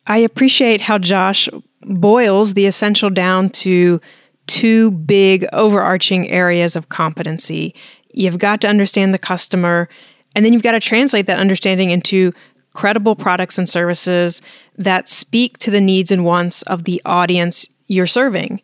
I 0.06 0.18
appreciate 0.18 0.80
how 0.80 0.98
Josh 0.98 1.48
boils 1.82 2.54
the 2.54 2.66
essential 2.66 3.10
down 3.10 3.50
to 3.50 4.00
two 4.46 4.90
big 4.92 5.46
overarching 5.52 6.28
areas 6.30 6.74
of 6.76 6.88
competency. 6.88 7.74
You've 8.12 8.38
got 8.38 8.60
to 8.62 8.68
understand 8.68 9.12
the 9.12 9.18
customer, 9.18 9.88
and 10.34 10.44
then 10.44 10.52
you've 10.52 10.62
got 10.62 10.72
to 10.72 10.80
translate 10.80 11.26
that 11.26 11.38
understanding 11.38 11.90
into 11.90 12.32
credible 12.72 13.16
products 13.16 13.58
and 13.58 13.68
services 13.68 14.40
that 14.76 15.08
speak 15.08 15.58
to 15.58 15.70
the 15.70 15.80
needs 15.80 16.10
and 16.10 16.24
wants 16.24 16.62
of 16.62 16.84
the 16.84 17.02
audience 17.04 17.68
you're 17.86 18.06
serving. 18.06 18.60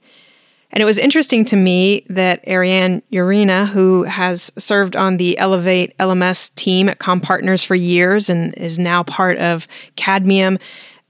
And 0.71 0.83
it 0.83 0.87
was 0.87 0.99
interesting 0.99 1.45
to 1.47 1.57
me 1.57 2.05
that 2.11 2.47
Ariane 2.49 3.01
Urena, 3.13 3.69
who 3.69 4.03
has 4.03 4.51
served 4.59 4.97
on 4.97 5.19
the 5.19 5.39
Elevate 5.39 5.97
LMS 5.99 6.53
team 6.57 6.89
at 6.89 6.99
CommPartners 6.99 7.65
for 7.65 7.77
years 7.77 8.29
and 8.29 8.53
is 8.55 8.77
now 8.77 9.05
part 9.05 9.39
of 9.39 9.69
Cadmium, 9.95 10.59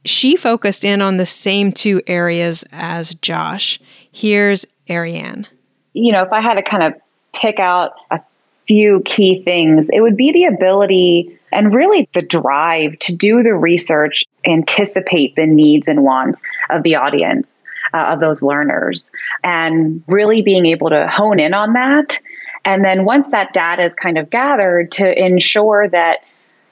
she 0.05 0.37
focused 0.37 0.85
in 0.85 1.01
on 1.01 1.17
the 1.17 1.25
same 1.25 1.73
two 1.73 2.03
areas 2.07 2.63
as 2.73 3.15
Josh. 3.17 3.81
Here's 4.13 4.67
Ariane. 4.91 5.47
You 5.95 6.13
know, 6.13 6.23
if 6.23 6.33
I 6.33 6.43
had 6.43 6.55
to 6.55 6.63
kind 6.63 6.83
of 6.83 6.95
pick 7.33 7.59
out 7.59 7.95
a 8.11 8.21
few 8.67 9.01
key 9.07 9.43
things, 9.45 9.89
it 9.91 10.01
would 10.01 10.17
be 10.17 10.31
the 10.31 10.45
ability 10.45 11.39
and 11.55 11.73
really 11.73 12.09
the 12.13 12.23
drive 12.23 12.99
to 13.01 13.17
do 13.17 13.43
the 13.43 13.55
research, 13.55 14.25
anticipate 14.47 15.37
the 15.37 15.47
needs 15.47 15.89
and 15.89 16.03
wants 16.03 16.43
of 16.71 16.83
the 16.83 16.97
audience, 16.97 17.63
uh, 17.95 18.13
of 18.13 18.21
those 18.21 18.43
learners, 18.43 19.11
and 19.43 20.03
really 20.07 20.43
being 20.43 20.67
able 20.67 20.91
to 20.91 21.07
hone 21.07 21.41
in 21.41 21.55
on 21.55 21.73
that. 21.75 22.19
And 22.65 22.85
then 22.85 23.05
once 23.05 23.31
that 23.31 23.53
data 23.53 23.85
is 23.85 23.95
kind 23.95 24.19
of 24.19 24.31
gathered, 24.31 24.93
to 24.93 25.19
ensure 25.19 25.89
that, 25.89 26.21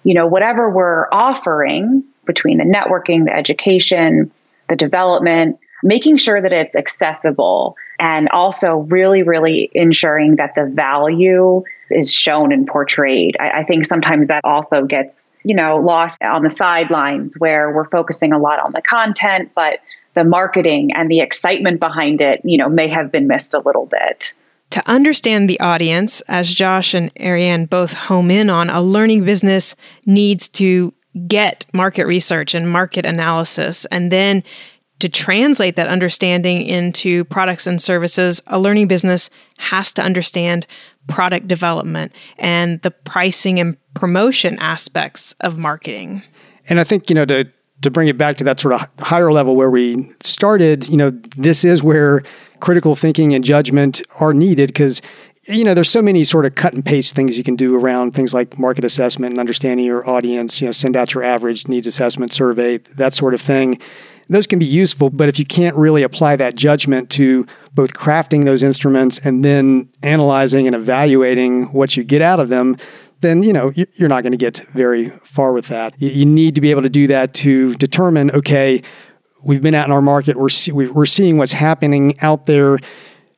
you 0.05 0.15
know, 0.15 0.27
whatever 0.27 0.71
we're 0.71 1.07
offering 1.13 2.05
between 2.25 2.59
the 2.59 2.65
networking, 2.65 3.25
the 3.25 3.35
education, 3.35 4.31
the 4.69 4.77
development, 4.77 5.59
making 5.83 6.17
sure 6.17 6.41
that 6.41 6.53
it's 6.53 6.77
accessible 6.77 7.77
and 7.99 8.29
also 8.31 8.87
really, 8.89 9.23
really 9.23 9.71
ensuring 9.75 10.37
that 10.37 10.55
the 10.55 10.67
value 10.67 11.63
is 11.93 12.13
shown 12.13 12.53
and 12.53 12.67
portrayed. 12.67 13.37
I, 13.39 13.61
I 13.61 13.65
think 13.65 13.85
sometimes 13.85 14.27
that 14.29 14.45
also 14.45 14.85
gets, 14.85 15.29
you 15.45 15.55
know, 15.55 15.77
lost 15.77 16.23
on 16.23 16.43
the 16.43 16.51
sidelines 16.51 17.39
where 17.39 17.73
we're 17.73 17.89
focusing 17.89 18.33
a 18.33 18.39
lot 18.39 18.59
on 18.61 18.73
the 18.73 18.83
content, 18.83 19.51
but 19.55 19.81
the 20.15 20.25
marketing 20.25 20.91
and 20.95 21.11
the 21.11 21.21
excitement 21.21 21.81
behind 21.81 22.21
it, 22.21 22.41
you 22.45 22.59
know, 22.59 22.69
may 22.69 22.89
have 22.89 23.11
been 23.11 23.27
missed 23.27 23.55
a 23.55 23.61
little 23.61 23.87
bit. 23.87 24.35
To 24.71 24.83
understand 24.89 25.51
the 25.51 25.61
audience, 25.61 26.23
as 26.29 26.53
Josh 26.53 26.95
and 26.95 27.11
Ariane 27.21 27.67
both 27.67 27.93
home 27.93 28.31
in 28.31 28.49
on, 28.49 28.71
a 28.71 28.81
learning 28.81 29.25
business 29.25 29.77
needs 30.07 30.49
to 30.51 30.95
get 31.27 31.67
market 31.75 32.07
research 32.07 32.55
and 32.55 32.71
market 32.71 33.05
analysis 33.05 33.85
and 33.87 34.11
then 34.11 34.43
to 35.03 35.09
translate 35.09 35.75
that 35.77 35.89
understanding 35.89 36.63
into 36.63 37.25
products 37.25 37.67
and 37.67 37.83
services, 37.83 38.41
a 38.47 38.59
learning 38.59 38.87
business 38.87 39.31
has 39.59 39.93
to 39.93 40.01
understand 40.01 40.65
product 41.09 41.49
development 41.49 42.13
and 42.39 42.81
the 42.83 42.91
pricing 42.91 43.59
and 43.59 43.77
promotion 43.95 44.59
aspects 44.59 45.35
of 45.41 45.59
marketing. 45.59 46.23
And 46.69 46.81
I 46.81 46.85
think, 46.85 47.11
you 47.11 47.15
know, 47.15 47.25
to 47.27 47.47
to 47.83 47.91
bring 47.91 48.07
it 48.07 48.17
back 48.17 48.37
to 48.37 48.45
that 48.45 48.61
sort 48.61 48.75
of 48.75 48.89
higher 49.01 49.33
level 49.33 49.57
where 49.57 49.71
we 49.71 50.09
started, 50.23 50.89
you 50.89 50.97
know, 50.97 51.11
this 51.37 51.65
is 51.65 51.83
where 51.83 52.23
critical 52.61 52.95
thinking 52.95 53.35
and 53.35 53.43
judgment 53.43 54.01
are 54.21 54.33
needed 54.33 54.69
because 54.69 55.03
you 55.47 55.65
know, 55.65 55.75
there's 55.75 55.91
so 55.91 56.01
many 56.01 56.23
sort 56.23 56.47
of 56.47 56.55
cut 56.55 56.73
and 56.73 56.85
paste 56.85 57.17
things 57.17 57.37
you 57.37 57.43
can 57.43 57.57
do 57.57 57.75
around 57.75 58.15
things 58.15 58.33
like 58.33 58.61
market 58.61 58.85
assessment 58.85 59.33
and 59.33 59.41
understanding 59.41 59.85
your 59.85 60.09
audience, 60.09 60.61
you 60.61 60.69
know, 60.69 60.73
send 60.73 60.97
out 60.97 61.15
your 61.15 61.25
average 61.25 61.67
needs 61.67 61.89
assessment 61.89 62.33
survey, 62.33 62.79
that 62.79 63.13
sort 63.13 63.35
of 63.35 63.41
thing 63.41 63.81
those 64.29 64.47
can 64.47 64.59
be 64.59 64.67
useful, 64.67 65.11
but 65.11 65.29
if 65.29 65.39
you 65.39 65.45
can't 65.45 65.77
really 65.77 66.03
apply 66.03 66.37
that 66.37 66.55
judgment 66.55 67.11
to 67.11 67.47
both 67.75 67.93
crafting 67.93 68.45
those 68.45 68.63
instruments 68.63 69.19
and 69.19 69.45
then 69.45 69.89
analyzing 70.03 70.67
and 70.67 70.77
evaluating 70.77 71.65
what 71.73 71.97
you 71.97 72.05
get 72.05 72.23
out 72.23 72.41
of 72.41 72.49
them, 72.49 72.77
then 73.21 73.43
you 73.43 73.53
know 73.53 73.73
you're 73.95 74.09
not 74.09 74.23
going 74.23 74.33
to 74.33 74.39
get 74.39 74.59
very 74.73 75.11
far 75.23 75.53
with 75.53 75.69
that. 75.69 75.95
You 76.01 76.27
need 76.27 76.55
to 76.57 76.61
be 76.61 76.71
able 76.71 76.83
to 76.83 76.91
do 76.91 77.07
that 77.07 77.35
to 77.35 77.75
determine, 77.75 78.31
okay, 78.33 78.83
we've 79.43 79.63
been 79.63 79.75
out 79.75 79.87
in 79.87 79.93
our 79.93 80.03
market, 80.03 80.37
we're 80.37 80.49
see, 80.49 80.73
we're 80.73 81.07
seeing 81.07 81.39
what's 81.39 81.53
happening 81.53 82.19
out 82.21 82.47
there. 82.47 82.79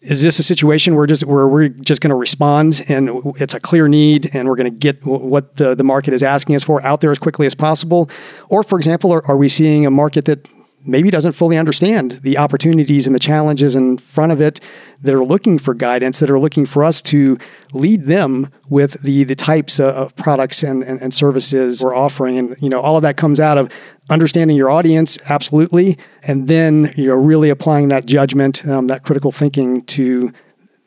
Is 0.00 0.20
this 0.20 0.38
a 0.38 0.42
situation 0.42 0.96
where 0.96 1.06
just 1.06 1.24
where 1.24 1.48
we're 1.48 1.68
just 1.68 2.02
going 2.02 2.10
to 2.10 2.16
respond 2.16 2.84
and 2.88 3.32
it's 3.36 3.54
a 3.54 3.60
clear 3.60 3.88
need 3.88 4.34
and 4.34 4.48
we're 4.48 4.56
going 4.56 4.70
to 4.70 4.78
get 4.78 5.04
what 5.06 5.56
the, 5.56 5.74
the 5.74 5.84
market 5.84 6.12
is 6.12 6.22
asking 6.22 6.56
us 6.56 6.62
for 6.62 6.82
out 6.82 7.00
there 7.00 7.10
as 7.10 7.18
quickly 7.18 7.46
as 7.46 7.54
possible? 7.54 8.10
Or, 8.50 8.62
for 8.62 8.78
example, 8.78 9.12
are, 9.12 9.26
are 9.26 9.38
we 9.38 9.48
seeing 9.48 9.86
a 9.86 9.90
market 9.90 10.26
that 10.26 10.46
maybe 10.84 11.10
doesn't 11.10 11.32
fully 11.32 11.56
understand 11.56 12.12
the 12.22 12.38
opportunities 12.38 13.06
and 13.06 13.14
the 13.14 13.20
challenges 13.20 13.74
in 13.74 13.98
front 13.98 14.32
of 14.32 14.40
it 14.40 14.60
that 15.02 15.14
are 15.14 15.24
looking 15.24 15.58
for 15.58 15.74
guidance, 15.74 16.20
that 16.20 16.30
are 16.30 16.38
looking 16.38 16.66
for 16.66 16.84
us 16.84 17.02
to 17.02 17.38
lead 17.72 18.04
them 18.04 18.50
with 18.68 19.00
the 19.02 19.24
the 19.24 19.34
types 19.34 19.80
of 19.80 20.14
products 20.16 20.62
and, 20.62 20.82
and, 20.82 21.00
and 21.00 21.12
services 21.12 21.82
we're 21.82 21.94
offering. 21.94 22.38
And 22.38 22.56
you 22.60 22.68
know, 22.68 22.80
all 22.80 22.96
of 22.96 23.02
that 23.02 23.16
comes 23.16 23.40
out 23.40 23.58
of 23.58 23.70
understanding 24.10 24.56
your 24.56 24.70
audience, 24.70 25.18
absolutely, 25.28 25.98
and 26.22 26.48
then 26.48 26.92
you 26.96 27.06
know 27.06 27.14
really 27.14 27.50
applying 27.50 27.88
that 27.88 28.06
judgment, 28.06 28.66
um, 28.66 28.86
that 28.88 29.02
critical 29.02 29.32
thinking 29.32 29.82
to 29.86 30.32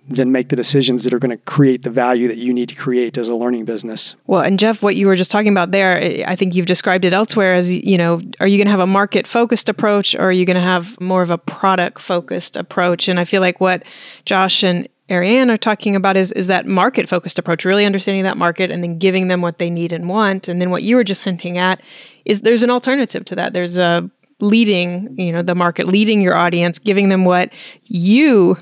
then 0.08 0.32
make 0.32 0.50
the 0.50 0.56
decisions 0.56 1.04
that 1.04 1.14
are 1.14 1.20
going 1.20 1.32
to 1.32 1.44
create 1.44 1.84
the 1.84 1.90
value 1.90 2.28
that 2.28 2.38
you 2.38 2.54
need 2.54 2.70
to 2.70 2.76
create 2.76 3.18
as 3.18 3.28
a 3.28 3.36
learning 3.36 3.66
business. 3.66 4.16
Well, 4.26 4.42
and 4.42 4.58
Jeff, 4.58 4.82
what 4.82 4.96
you 4.96 5.08
were 5.08 5.16
just 5.16 5.32
talking 5.32 5.52
about 5.52 5.72
there, 5.72 6.24
I 6.26 6.36
think 6.36 6.56
you've 6.56 6.66
described 6.66 7.04
it 7.04 7.14
elsewhere 7.14 7.54
as, 7.54 7.74
you 7.74 7.98
know, 7.98 8.22
are 8.40 8.48
you 8.48 8.58
going 8.58 8.68
to 8.68 8.72
have 8.72 8.80
a 8.80 8.88
market 8.88 9.28
focused 9.28 9.68
approach 9.68 10.16
or 10.16 10.22
are 10.22 10.32
you 10.32 10.46
going 10.46 10.56
to 10.56 10.62
have 10.62 11.00
more 11.02 11.22
of 11.22 11.30
a 11.30 11.38
product 11.38 12.02
focused 12.02 12.56
approach? 12.56 13.08
And 13.08 13.20
I 13.20 13.26
feel 13.26 13.42
like 13.42 13.60
what 13.60 13.84
Josh 14.26 14.64
and 14.64 14.88
Ariane 15.10 15.50
are 15.50 15.58
talking 15.58 15.96
about 15.96 16.18
is 16.18 16.32
is 16.34 16.48
that 16.48 16.66
market 16.66 17.08
focused 17.08 17.40
approach, 17.40 17.64
really 17.64 17.86
understanding 17.86 18.24
that 18.24 18.38
market 18.38 18.72
and 18.72 18.84
then 18.84 18.98
giving 18.98 19.30
them 19.30 19.42
what 19.42 19.58
they 19.58 19.70
need 19.70 19.94
and 19.94 20.10
want. 20.10 20.48
And 20.48 20.62
then 20.62 20.70
what 20.70 20.84
you 20.84 20.96
were 20.96 21.04
just 21.04 21.22
hinting 21.22 21.58
at 21.58 21.82
is 22.26 22.42
there's 22.42 22.64
an 22.64 22.70
alternative 22.70 23.24
to 23.26 23.36
that. 23.36 23.54
There's 23.54 23.78
a 23.78 24.10
leading, 24.40 25.16
you 25.18 25.32
know, 25.32 25.42
the 25.42 25.56
market, 25.56 25.88
leading 25.88 26.22
your 26.22 26.36
audience, 26.36 26.78
giving 26.78 27.10
them 27.10 27.26
what 27.26 27.52
you 27.86 28.58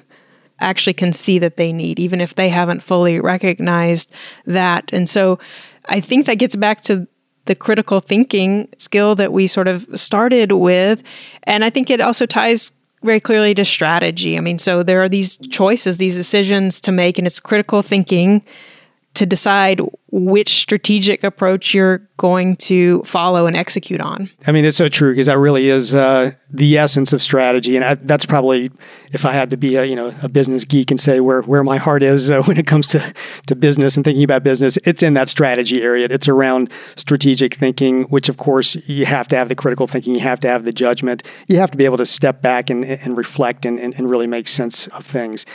actually 0.59 0.93
can 0.93 1.13
see 1.13 1.39
that 1.39 1.57
they 1.57 1.73
need, 1.73 1.99
even 1.99 2.21
if 2.21 2.35
they 2.35 2.49
haven't 2.49 2.81
fully 2.81 3.19
recognized 3.19 4.11
that. 4.45 4.89
And 4.93 5.09
so 5.09 5.39
I 5.85 5.99
think 5.99 6.25
that 6.25 6.35
gets 6.35 6.55
back 6.55 6.81
to 6.83 7.07
the 7.45 7.55
critical 7.55 7.99
thinking 7.99 8.67
skill 8.77 9.15
that 9.15 9.31
we 9.31 9.47
sort 9.47 9.67
of 9.67 9.87
started 9.93 10.51
with. 10.51 11.03
And 11.43 11.63
I 11.63 11.69
think 11.69 11.89
it 11.89 12.01
also 12.01 12.25
ties 12.25 12.71
very 13.03 13.19
clearly 13.19 13.53
to 13.53 13.63
strategy. 13.63 14.37
I 14.37 14.41
mean, 14.41 14.57
so 14.57 14.81
there 14.81 15.03
are 15.03 15.09
these 15.09 15.37
choices, 15.49 15.97
these 15.97 16.15
decisions 16.15 16.81
to 16.81 16.91
make, 16.91 17.17
and 17.17 17.27
it's 17.27 17.39
critical 17.39 17.81
thinking 17.83 18.43
to 19.13 19.25
decide 19.25 19.79
which 20.15 20.61
strategic 20.61 21.25
approach 21.25 21.73
you're 21.73 21.97
going 22.15 22.55
to 22.55 23.03
follow 23.03 23.47
and 23.47 23.57
execute 23.57 23.99
on. 23.99 24.29
I 24.47 24.53
mean, 24.53 24.63
it's 24.63 24.77
so 24.77 24.87
true 24.87 25.11
because 25.11 25.25
that 25.27 25.37
really 25.37 25.67
is 25.67 25.93
uh, 25.93 26.31
the 26.49 26.77
essence 26.77 27.11
of 27.11 27.21
strategy, 27.21 27.75
and 27.75 27.83
I, 27.83 27.95
that's 27.95 28.25
probably 28.25 28.71
if 29.11 29.25
I 29.25 29.33
had 29.33 29.49
to 29.49 29.57
be 29.57 29.75
a 29.75 29.83
you 29.83 29.95
know 29.95 30.13
a 30.23 30.29
business 30.29 30.63
geek 30.63 30.89
and 30.89 30.99
say 31.01 31.19
where 31.19 31.41
where 31.41 31.65
my 31.65 31.75
heart 31.75 32.01
is 32.01 32.31
uh, 32.31 32.41
when 32.45 32.57
it 32.57 32.65
comes 32.65 32.87
to 32.87 33.13
to 33.47 33.55
business 33.57 33.97
and 33.97 34.05
thinking 34.05 34.23
about 34.23 34.45
business, 34.45 34.77
it's 34.85 35.03
in 35.03 35.15
that 35.15 35.27
strategy 35.27 35.81
area. 35.81 36.07
It's 36.09 36.29
around 36.29 36.71
strategic 36.95 37.53
thinking, 37.53 38.03
which 38.03 38.29
of 38.29 38.37
course 38.37 38.75
you 38.87 39.05
have 39.05 39.27
to 39.27 39.35
have 39.35 39.49
the 39.49 39.55
critical 39.55 39.85
thinking, 39.85 40.13
you 40.13 40.21
have 40.21 40.39
to 40.39 40.47
have 40.47 40.63
the 40.63 40.71
judgment, 40.71 41.23
you 41.47 41.57
have 41.57 41.71
to 41.71 41.77
be 41.77 41.83
able 41.83 41.97
to 41.97 42.05
step 42.05 42.41
back 42.41 42.69
and, 42.69 42.85
and 42.85 43.17
reflect 43.17 43.65
and, 43.65 43.79
and, 43.79 43.93
and 43.95 44.09
really 44.09 44.27
make 44.27 44.47
sense 44.47 44.87
of 44.87 45.05
things. 45.05 45.45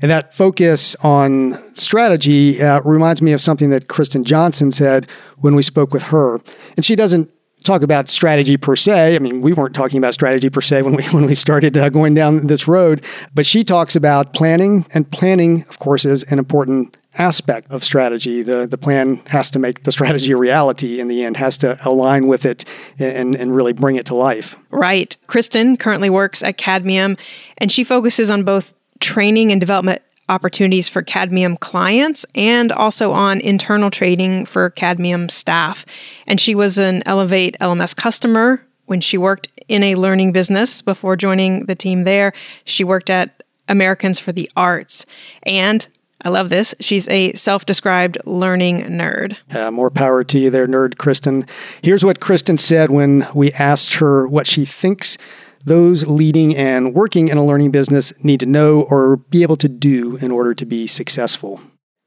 And 0.00 0.10
that 0.10 0.34
focus 0.34 0.94
on 0.96 1.56
strategy 1.74 2.60
uh, 2.60 2.80
reminds 2.82 3.22
me 3.22 3.32
of 3.32 3.40
something 3.40 3.70
that 3.70 3.88
Kristen 4.04 4.22
Johnson 4.22 4.70
said 4.70 5.08
when 5.38 5.54
we 5.54 5.62
spoke 5.62 5.94
with 5.94 6.02
her. 6.02 6.38
And 6.76 6.84
she 6.84 6.94
doesn't 6.94 7.30
talk 7.64 7.80
about 7.80 8.10
strategy 8.10 8.58
per 8.58 8.76
se. 8.76 9.16
I 9.16 9.18
mean, 9.18 9.40
we 9.40 9.54
weren't 9.54 9.74
talking 9.74 9.96
about 9.96 10.12
strategy 10.12 10.50
per 10.50 10.60
se 10.60 10.82
when 10.82 10.94
we 10.94 11.04
when 11.16 11.24
we 11.24 11.34
started 11.34 11.78
uh, 11.78 11.88
going 11.88 12.12
down 12.12 12.46
this 12.46 12.68
road, 12.68 13.02
but 13.32 13.46
she 13.46 13.64
talks 13.64 13.96
about 13.96 14.34
planning, 14.34 14.84
and 14.92 15.10
planning, 15.10 15.64
of 15.70 15.78
course, 15.78 16.04
is 16.04 16.22
an 16.24 16.38
important 16.38 16.98
aspect 17.16 17.70
of 17.70 17.82
strategy. 17.82 18.42
The 18.42 18.66
the 18.66 18.76
plan 18.76 19.22
has 19.28 19.50
to 19.52 19.58
make 19.58 19.84
the 19.84 19.92
strategy 19.92 20.32
a 20.32 20.36
reality 20.36 21.00
in 21.00 21.08
the 21.08 21.24
end, 21.24 21.38
has 21.38 21.56
to 21.58 21.78
align 21.88 22.26
with 22.26 22.44
it 22.44 22.66
and 22.98 23.34
and 23.34 23.56
really 23.56 23.72
bring 23.72 23.96
it 23.96 24.04
to 24.06 24.14
life. 24.14 24.54
Right. 24.70 25.16
Kristen 25.28 25.78
currently 25.78 26.10
works 26.10 26.42
at 26.42 26.58
Cadmium, 26.58 27.16
and 27.56 27.72
she 27.72 27.84
focuses 27.84 28.28
on 28.28 28.44
both 28.44 28.74
training 29.00 29.50
and 29.50 29.62
development 29.62 30.02
opportunities 30.28 30.88
for 30.88 31.02
Cadmium 31.02 31.56
clients 31.56 32.24
and 32.34 32.72
also 32.72 33.12
on 33.12 33.40
internal 33.40 33.90
training 33.90 34.46
for 34.46 34.70
Cadmium 34.70 35.28
staff. 35.28 35.84
And 36.26 36.40
she 36.40 36.54
was 36.54 36.78
an 36.78 37.02
Elevate 37.06 37.56
LMS 37.60 37.94
customer 37.94 38.62
when 38.86 39.00
she 39.00 39.18
worked 39.18 39.48
in 39.68 39.82
a 39.82 39.94
learning 39.94 40.32
business 40.32 40.82
before 40.82 41.16
joining 41.16 41.66
the 41.66 41.74
team 41.74 42.04
there. 42.04 42.32
She 42.64 42.84
worked 42.84 43.10
at 43.10 43.42
Americans 43.68 44.18
for 44.18 44.32
the 44.32 44.50
Arts. 44.56 45.06
And 45.44 45.86
I 46.22 46.30
love 46.30 46.48
this. 46.48 46.74
She's 46.80 47.06
a 47.08 47.32
self 47.34 47.66
described 47.66 48.16
learning 48.24 48.82
nerd. 48.84 49.36
Uh, 49.54 49.70
more 49.70 49.90
power 49.90 50.24
to 50.24 50.38
you 50.38 50.48
there, 50.48 50.66
nerd 50.66 50.96
Kristen. 50.96 51.46
Here's 51.82 52.04
what 52.04 52.20
Kristen 52.20 52.56
said 52.56 52.90
when 52.90 53.26
we 53.34 53.52
asked 53.52 53.94
her 53.94 54.26
what 54.26 54.46
she 54.46 54.64
thinks 54.64 55.18
those 55.64 56.06
leading 56.06 56.56
and 56.56 56.94
working 56.94 57.28
in 57.28 57.38
a 57.38 57.44
learning 57.44 57.70
business 57.70 58.12
need 58.22 58.40
to 58.40 58.46
know 58.46 58.82
or 58.82 59.16
be 59.16 59.42
able 59.42 59.56
to 59.56 59.68
do 59.68 60.16
in 60.16 60.30
order 60.30 60.54
to 60.54 60.66
be 60.66 60.86
successful. 60.86 61.60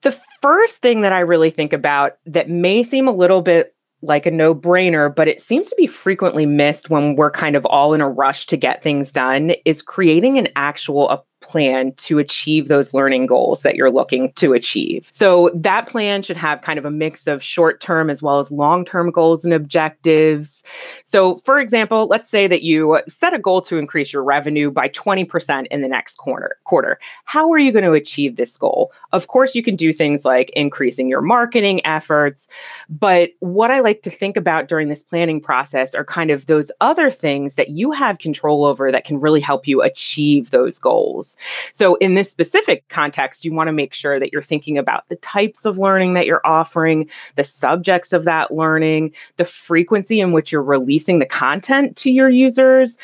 The 0.03 0.17
first 0.41 0.77
thing 0.77 1.01
that 1.01 1.13
I 1.13 1.19
really 1.19 1.49
think 1.49 1.73
about 1.73 2.17
that 2.25 2.49
may 2.49 2.83
seem 2.83 3.07
a 3.07 3.11
little 3.11 3.41
bit 3.41 3.73
like 4.01 4.27
a 4.27 4.31
no 4.31 4.53
brainer, 4.53 5.13
but 5.13 5.27
it 5.27 5.41
seems 5.41 5.69
to 5.69 5.75
be 5.75 5.87
frequently 5.87 6.45
missed 6.45 6.89
when 6.89 7.15
we're 7.15 7.31
kind 7.31 7.55
of 7.55 7.65
all 7.65 7.93
in 7.93 8.01
a 8.01 8.09
rush 8.09 8.45
to 8.47 8.57
get 8.57 8.83
things 8.83 9.11
done 9.11 9.53
is 9.65 9.81
creating 9.81 10.37
an 10.37 10.47
actual 10.55 11.09
plan 11.47 11.93
to 11.93 12.19
achieve 12.19 12.67
those 12.67 12.93
learning 12.93 13.25
goals 13.25 13.61
that 13.61 13.75
you're 13.75 13.89
looking 13.89 14.33
to 14.33 14.53
achieve. 14.53 15.07
So 15.09 15.49
that 15.55 15.87
plan 15.87 16.21
should 16.21 16.35
have 16.35 16.61
kind 16.61 16.77
of 16.77 16.83
a 16.83 16.91
mix 16.91 17.25
of 17.25 17.41
short 17.41 17.79
term 17.79 18.09
as 18.09 18.21
well 18.21 18.39
as 18.39 18.51
long 18.51 18.83
term 18.83 19.11
goals 19.11 19.45
and 19.45 19.53
objectives. 19.53 20.63
So, 21.03 21.37
for 21.37 21.59
example, 21.59 22.07
let's 22.07 22.29
say 22.29 22.47
that 22.47 22.63
you 22.63 22.99
set 23.07 23.33
a 23.33 23.39
goal 23.39 23.61
to 23.61 23.77
increase 23.77 24.11
your 24.11 24.23
revenue 24.23 24.69
by 24.69 24.89
20% 24.89 25.67
in 25.67 25.81
the 25.81 25.87
next 25.87 26.17
quarter. 26.17 26.57
quarter. 26.65 26.99
How 27.23 27.51
are 27.53 27.57
you 27.57 27.71
going 27.71 27.85
to 27.85 27.93
achieve 27.93 28.35
this 28.35 28.57
goal? 28.57 28.91
Of 29.13 29.27
course, 29.27 29.55
you 29.55 29.63
can 29.63 29.77
do 29.77 29.93
things 29.93 30.25
like 30.25 30.49
increasing 30.49 31.07
your 31.07 31.21
marketing 31.21 31.85
efforts. 31.85 32.49
But 32.89 33.29
what 33.39 33.71
I 33.71 33.79
like 33.79 34.01
to 34.01 34.09
think 34.09 34.35
about 34.35 34.67
during 34.67 34.89
this 34.89 35.03
planning 35.03 35.39
process 35.39 35.95
are 35.95 36.03
kind 36.03 36.29
of 36.29 36.45
those 36.47 36.71
other 36.81 37.09
things 37.09 37.55
that 37.55 37.69
you 37.69 37.91
have 37.91 38.19
control 38.19 38.65
over 38.65 38.91
that 38.91 39.05
can 39.05 39.21
really 39.21 39.39
help 39.39 39.65
you 39.65 39.81
achieve 39.81 40.49
those 40.51 40.77
goals. 40.77 41.36
So, 41.73 41.95
in 41.95 42.13
this 42.13 42.29
specific 42.29 42.87
context, 42.89 43.45
you 43.45 43.53
want 43.53 43.67
to 43.67 43.73
make 43.73 43.93
sure 43.93 44.19
that 44.19 44.31
you're 44.31 44.41
thinking 44.41 44.77
about 44.77 45.07
the 45.09 45.15
types 45.17 45.65
of 45.65 45.77
learning 45.77 46.13
that 46.13 46.25
you're 46.25 46.45
offering, 46.45 47.09
the 47.35 47.43
subjects 47.43 48.13
of 48.13 48.25
that 48.25 48.51
learning, 48.51 49.13
the 49.37 49.45
frequency 49.45 50.19
in 50.19 50.31
which 50.31 50.51
you're 50.51 50.63
releasing 50.63 51.19
the 51.19 51.25
content 51.25 51.95
to 51.97 52.11
your 52.11 52.29
users, 52.29 52.97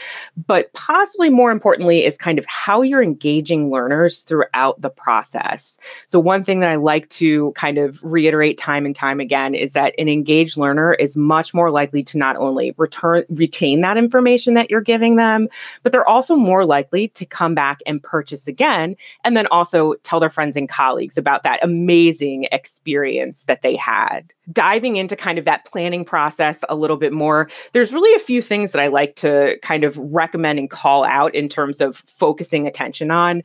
but 0.48 0.72
possibly 0.74 1.30
more 1.30 1.52
importantly, 1.52 2.06
is 2.06 2.18
kind 2.18 2.40
of 2.40 2.46
how 2.46 2.82
you're 2.82 3.04
engaging 3.04 3.70
learners 3.70 4.22
throughout 4.22 4.82
the 4.82 4.90
process. 4.90 5.78
So, 6.08 6.20
one 6.20 6.44
thing 6.44 6.60
that 6.62 6.70
I 6.70 6.76
like 6.76 7.10
to 7.10 7.52
kind 7.54 7.78
of 7.78 8.04
reiterate 8.04 8.58
time 8.58 8.86
and 8.86 8.96
time 8.96 9.20
again 9.20 9.56
is 9.56 9.74
that 9.74 9.94
an 9.98 10.10
engaged 10.10 10.58
learner 10.58 10.94
is 10.94 11.16
much 11.16 11.54
more 11.54 11.72
likely 11.72 12.04
to 12.04 12.18
not 12.18 12.36
only 12.38 12.74
return 12.78 13.26
retain 13.30 13.82
that 13.82 13.98
information 13.98 14.54
that 14.56 14.70
you're 14.70 14.82
giving 14.82 15.16
them, 15.16 15.48
but 15.82 15.92
they're 15.92 16.08
also 16.08 16.36
more 16.36 16.66
likely 16.66 17.08
to 17.10 17.26
come 17.26 17.56
back 17.56 17.80
and 17.86 18.02
purchase 18.14 18.48
again, 18.48 18.96
and 19.24 19.36
then 19.36 19.48
also 19.48 19.96
tell 20.04 20.20
their 20.20 20.30
friends 20.30 20.56
and 20.56 20.70
colleagues 20.70 21.18
about 21.18 21.42
that 21.42 21.64
amazing 21.64 22.48
experience 22.52 23.46
that 23.46 23.64
they 23.64 23.76
had. 23.76 24.32
Diving 24.52 24.98
into 24.98 25.16
kind 25.16 25.40
of 25.40 25.46
that 25.46 25.66
planning 25.66 26.06
process 26.06 26.60
a 26.70 26.76
little 26.76 26.98
bit 26.98 27.12
more, 27.12 27.50
there's 27.72 27.92
really 27.92 28.16
a 28.16 28.20
few 28.20 28.40
things 28.40 28.72
that 28.72 28.84
I 28.84 28.86
like 28.86 29.16
to 29.16 29.58
kind 29.64 29.84
of 29.84 29.98
recommend 29.98 30.60
and 30.60 30.70
call 30.70 31.04
out 31.04 31.34
in 31.34 31.50
terms 31.50 31.82
of 31.82 32.04
focusing 32.06 32.68
attention 32.68 33.10
on 33.10 33.42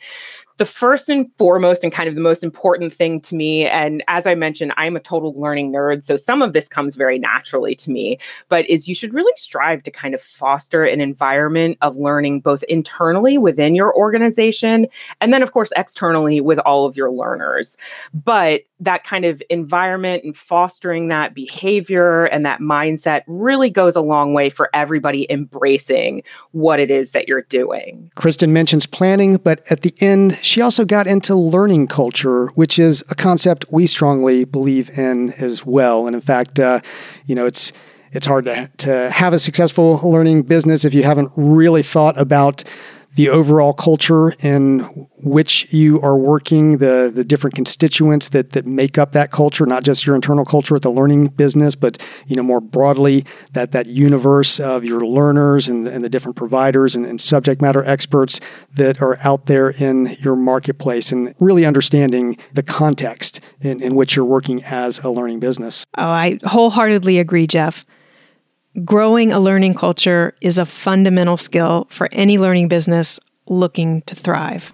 the 0.59 0.67
first 0.67 1.09
and 1.09 1.31
foremost 1.39 1.83
and 1.83 1.93
kind 1.93 2.09
of 2.09 2.15
the 2.15 2.21
most 2.21 2.45
important 2.45 2.93
thing 2.93 3.21
to 3.21 3.35
me 3.35 3.67
and 3.67 4.05
as 4.09 4.27
i 4.27 4.35
mentioned 4.35 4.73
i'm 4.77 4.97
a 4.97 5.01
total 5.01 5.33
learning 5.41 5.73
nerd 5.73 6.05
so 6.05 6.17
some 6.17 6.43
of 6.43 6.53
this 6.53 6.69
comes 6.69 6.95
very 6.95 7.19
naturally 7.19 7.75
to 7.75 7.91
me 7.91 8.19
but 8.49 8.69
is 8.69 8.87
you 8.87 8.95
should 8.95 9.15
really 9.15 9.33
strive 9.37 9.83
to 9.83 9.91
kind 9.91 10.15
of 10.15 10.21
foster 10.21 10.85
an 10.85 11.01
environment 11.01 11.79
of 11.81 11.97
learning 11.97 12.41
both 12.41 12.63
internally 12.65 13.39
within 13.39 13.75
your 13.75 13.97
organization 13.97 14.87
and 15.21 15.33
then 15.33 15.43
of 15.43 15.53
course 15.53 15.73
externally 15.77 16.41
with 16.41 16.59
all 16.61 16.87
of 16.87 16.97
your 16.97 17.11
learners. 17.11 17.77
But 18.13 18.63
that 18.81 19.05
kind 19.05 19.25
of 19.25 19.43
environment 19.51 20.23
and 20.25 20.37
fostering 20.37 21.09
that 21.09 21.35
behavior 21.35 22.25
and 22.27 22.47
that 22.47 22.61
mindset 22.61 23.23
really 23.27 23.71
goes 23.71 23.97
a 23.97 24.01
long 24.01 24.35
way 24.35 24.51
for 24.51 24.71
everybody 24.73 25.27
embracing 25.31 26.23
what 26.53 26.79
it 26.79 26.91
is 26.91 27.11
that 27.11 27.27
you're 27.27 27.43
doing. 27.43 28.11
Kristen 28.15 28.53
mentions 28.53 28.87
planning, 28.87 29.37
but 29.37 29.63
at 29.71 29.81
the 29.83 29.95
end, 30.01 30.39
she 30.43 30.61
also 30.61 30.85
got 30.85 31.07
into 31.07 31.35
learning 31.35 31.89
culture, 31.89 32.47
which 32.49 32.79
is 32.79 33.03
a 33.11 33.15
concept 33.15 33.65
we 33.71 33.87
strongly 33.87 34.45
believe 34.45 34.91
in 34.99 35.33
as 35.35 35.67
well. 35.67 36.07
And 36.07 36.15
in 36.15 36.23
fact, 36.23 36.61
uh, 36.61 36.81
you 37.27 37.35
know, 37.35 37.47
it's 37.47 37.73
it's 38.11 38.27
hard 38.27 38.47
to, 38.47 38.71
to 38.79 39.11
have 39.11 39.33
a 39.33 39.39
successful 39.39 40.01
learning 40.03 40.43
business 40.43 40.85
if 40.85 40.95
you 40.95 41.03
haven't 41.03 41.31
really 41.37 41.83
thought 41.83 42.19
about 42.19 42.65
the 43.19 43.29
overall 43.29 43.73
culture 43.73 44.31
in 44.39 44.79
which 45.17 45.73
you 45.73 46.01
are 46.03 46.17
working, 46.17 46.79
the 46.79 47.11
the 47.13 47.25
different 47.25 47.53
constituents 47.53 48.29
that 48.29 48.53
that 48.53 48.65
make 48.65 48.97
up 48.97 49.11
that 49.11 49.33
culture, 49.33 49.67
not 49.67 49.83
just 49.83 50.07
your 50.07 50.15
internal 50.15 50.45
culture 50.45 50.77
at 50.77 50.83
the 50.83 50.91
learning 50.91 51.27
business, 51.27 51.75
but 51.75 52.01
you 52.29 52.37
know 52.37 52.45
more 52.45 52.61
broadly 52.61 53.25
that 53.55 53.73
that 53.73 53.87
universe 53.87 54.61
of 54.61 54.85
your 54.85 55.01
learners 55.01 55.67
and, 55.67 55.89
and 55.89 56.05
the 56.05 56.09
different 56.09 56.37
providers 56.37 56.95
and, 56.95 57.05
and 57.07 57.21
subject 57.21 57.61
matter 57.61 57.83
experts 57.83 58.39
that 58.73 59.03
are 59.03 59.19
out 59.25 59.47
there 59.47 59.71
in 59.71 60.17
your 60.21 60.37
marketplace, 60.37 61.11
and 61.11 61.35
really 61.41 61.67
understanding 61.67 62.39
the 62.53 62.63
context 62.63 63.41
in, 63.61 63.83
in 63.83 63.97
which 63.97 64.15
you're 64.15 64.25
working 64.25 64.63
as 64.63 65.01
a 65.01 65.11
learning 65.11 65.41
business. 65.41 65.85
Oh, 65.97 66.05
I 66.05 66.39
wholeheartedly 66.45 67.19
agree, 67.19 67.49
Jeff. 67.49 67.85
Growing 68.85 69.33
a 69.33 69.41
learning 69.41 69.75
culture 69.75 70.35
is 70.41 70.59
a 70.59 70.67
fundamental 70.67 71.37
skill 71.37 71.87
for 71.91 72.09
any 72.13 72.39
learning 72.39 72.69
business 72.69 73.19
looking 73.47 74.03
to 74.03 74.15
thrive. 74.15 74.73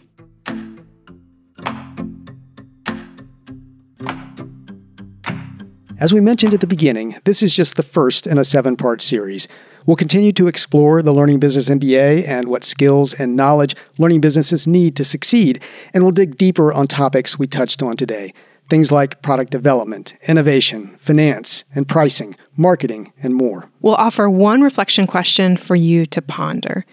As 6.01 6.13
we 6.13 6.21
mentioned 6.21 6.53
at 6.53 6.61
the 6.61 6.67
beginning, 6.67 7.17
this 7.25 7.43
is 7.43 7.55
just 7.55 7.77
the 7.77 7.83
first 7.83 8.27
in 8.27 8.37
a 8.37 8.45
seven 8.45 8.77
part 8.77 9.01
series. 9.01 9.49
We'll 9.87 9.97
continue 9.97 10.33
to 10.33 10.49
explore 10.49 11.01
the 11.01 11.13
Learning 11.13 11.39
Business 11.39 11.71
MBA 11.71 12.27
and 12.27 12.49
what 12.49 12.65
skills 12.65 13.15
and 13.15 13.37
knowledge 13.37 13.77
learning 13.97 14.21
businesses 14.21 14.67
need 14.67 14.97
to 14.97 15.05
succeed, 15.05 15.63
and 15.95 16.03
we'll 16.03 16.13
dig 16.13 16.37
deeper 16.37 16.73
on 16.73 16.89
topics 16.89 17.39
we 17.39 17.47
touched 17.47 17.83
on 17.83 17.97
today. 17.97 18.35
Things 18.69 18.91
like 18.91 19.23
product 19.23 19.51
development, 19.51 20.15
innovation, 20.27 20.97
finance, 20.99 21.65
and 21.75 21.87
pricing, 21.87 22.35
marketing, 22.57 23.13
and 23.23 23.35
more. 23.35 23.69
We'll 23.81 23.95
offer 23.95 24.31
one 24.31 24.63
reflection 24.63 25.07
question 25.07 25.57
for 25.57 25.77
you 25.77 26.07
to 26.07 26.23
ponder. 26.23 26.87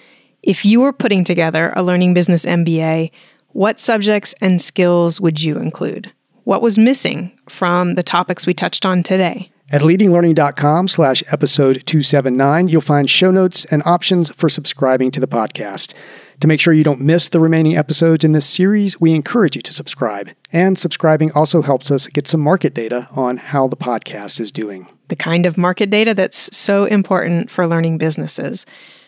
If 0.43 0.65
you 0.65 0.81
were 0.81 0.93
putting 0.93 1.23
together 1.23 1.71
a 1.75 1.83
Learning 1.83 2.13
Business 2.13 2.45
MBA, 2.45 3.11
what 3.49 3.79
subjects 3.79 4.33
and 4.41 4.61
skills 4.61 5.21
would 5.21 5.41
you 5.41 5.57
include? 5.57 6.11
What 6.43 6.61
was 6.61 6.77
missing 6.77 7.37
from 7.47 7.95
the 7.95 8.03
topics 8.03 8.47
we 8.47 8.53
touched 8.53 8.85
on 8.85 9.03
today? 9.03 9.51
At 9.71 9.81
leadinglearning.com 9.81 10.89
slash 10.89 11.23
episode 11.31 11.83
279, 11.85 12.67
you'll 12.67 12.81
find 12.81 13.09
show 13.09 13.31
notes 13.31 13.63
and 13.65 13.81
options 13.85 14.29
for 14.31 14.49
subscribing 14.49 15.11
to 15.11 15.19
the 15.19 15.27
podcast. 15.27 15.93
To 16.41 16.47
make 16.47 16.59
sure 16.59 16.73
you 16.73 16.83
don't 16.83 17.01
miss 17.01 17.29
the 17.29 17.39
remaining 17.39 17.77
episodes 17.77 18.25
in 18.25 18.31
this 18.31 18.47
series, 18.47 18.99
we 18.99 19.13
encourage 19.13 19.55
you 19.55 19.61
to 19.61 19.71
subscribe. 19.71 20.31
And 20.51 20.75
subscribing 20.75 21.31
also 21.33 21.61
helps 21.61 21.91
us 21.91 22.07
get 22.07 22.27
some 22.27 22.41
market 22.41 22.73
data 22.73 23.07
on 23.11 23.37
how 23.37 23.67
the 23.67 23.77
podcast 23.77 24.39
is 24.39 24.51
doing. 24.51 24.87
The 25.09 25.15
kind 25.15 25.45
of 25.45 25.55
market 25.55 25.91
data 25.91 26.15
that's 26.15 26.49
so 26.55 26.85
important 26.85 27.51
for 27.51 27.67
learning 27.67 27.99
businesses. 27.99 28.65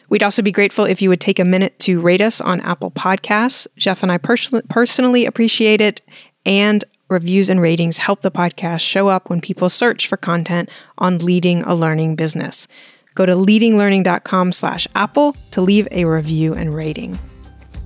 We'd 0.09 0.21
also 0.21 0.43
be 0.43 0.51
grateful 0.51 0.85
if 0.85 1.01
you 1.01 1.09
would 1.09 1.21
take 1.21 1.39
a 1.39 1.45
minute 1.45 1.79
to 1.79 1.99
rate 1.99 2.21
us 2.21 2.39
on 2.39 2.61
Apple 2.61 2.91
Podcasts. 2.91 3.65
Jeff 3.77 4.03
and 4.03 4.11
I 4.11 4.19
pers- 4.19 4.53
personally 4.69 5.25
appreciate 5.25 5.81
it. 5.81 6.01
And 6.45 6.85
reviews 7.09 7.49
and 7.49 7.59
ratings 7.59 7.97
help 7.97 8.21
the 8.21 8.29
podcast 8.29 8.81
show 8.81 9.07
up 9.07 9.31
when 9.31 9.41
people 9.41 9.69
search 9.69 10.07
for 10.07 10.17
content 10.17 10.69
on 10.99 11.17
leading 11.17 11.63
a 11.63 11.73
learning 11.73 12.15
business. 12.15 12.67
Go 13.15 13.25
to 13.25 13.33
leadinglearning.com 13.33 14.51
slash 14.51 14.87
Apple 14.95 15.35
to 15.51 15.61
leave 15.61 15.87
a 15.91 16.05
review 16.05 16.53
and 16.53 16.73
rating. 16.73 17.17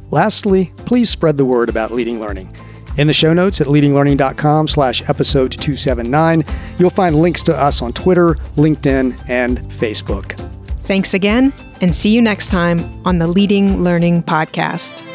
Lastly, 0.09 0.71
please 0.85 1.09
spread 1.09 1.37
the 1.37 1.45
word 1.45 1.69
about 1.69 1.91
Leading 1.91 2.19
Learning. 2.19 2.55
In 2.97 3.07
the 3.07 3.13
show 3.13 3.33
notes 3.33 3.61
at 3.61 3.67
leadinglearning.com 3.67 4.67
slash 4.67 5.07
episode 5.09 5.51
279, 5.51 6.43
you'll 6.79 6.89
find 6.89 7.15
links 7.15 7.43
to 7.43 7.55
us 7.55 7.81
on 7.81 7.93
Twitter, 7.93 8.35
LinkedIn, 8.55 9.29
and 9.29 9.59
Facebook. 9.71 10.35
Thanks 10.81 11.13
again, 11.13 11.53
and 11.81 11.93
see 11.93 12.09
you 12.09 12.21
next 12.21 12.47
time 12.47 13.05
on 13.05 13.19
the 13.19 13.27
Leading 13.27 13.83
Learning 13.83 14.23
Podcast. 14.23 15.06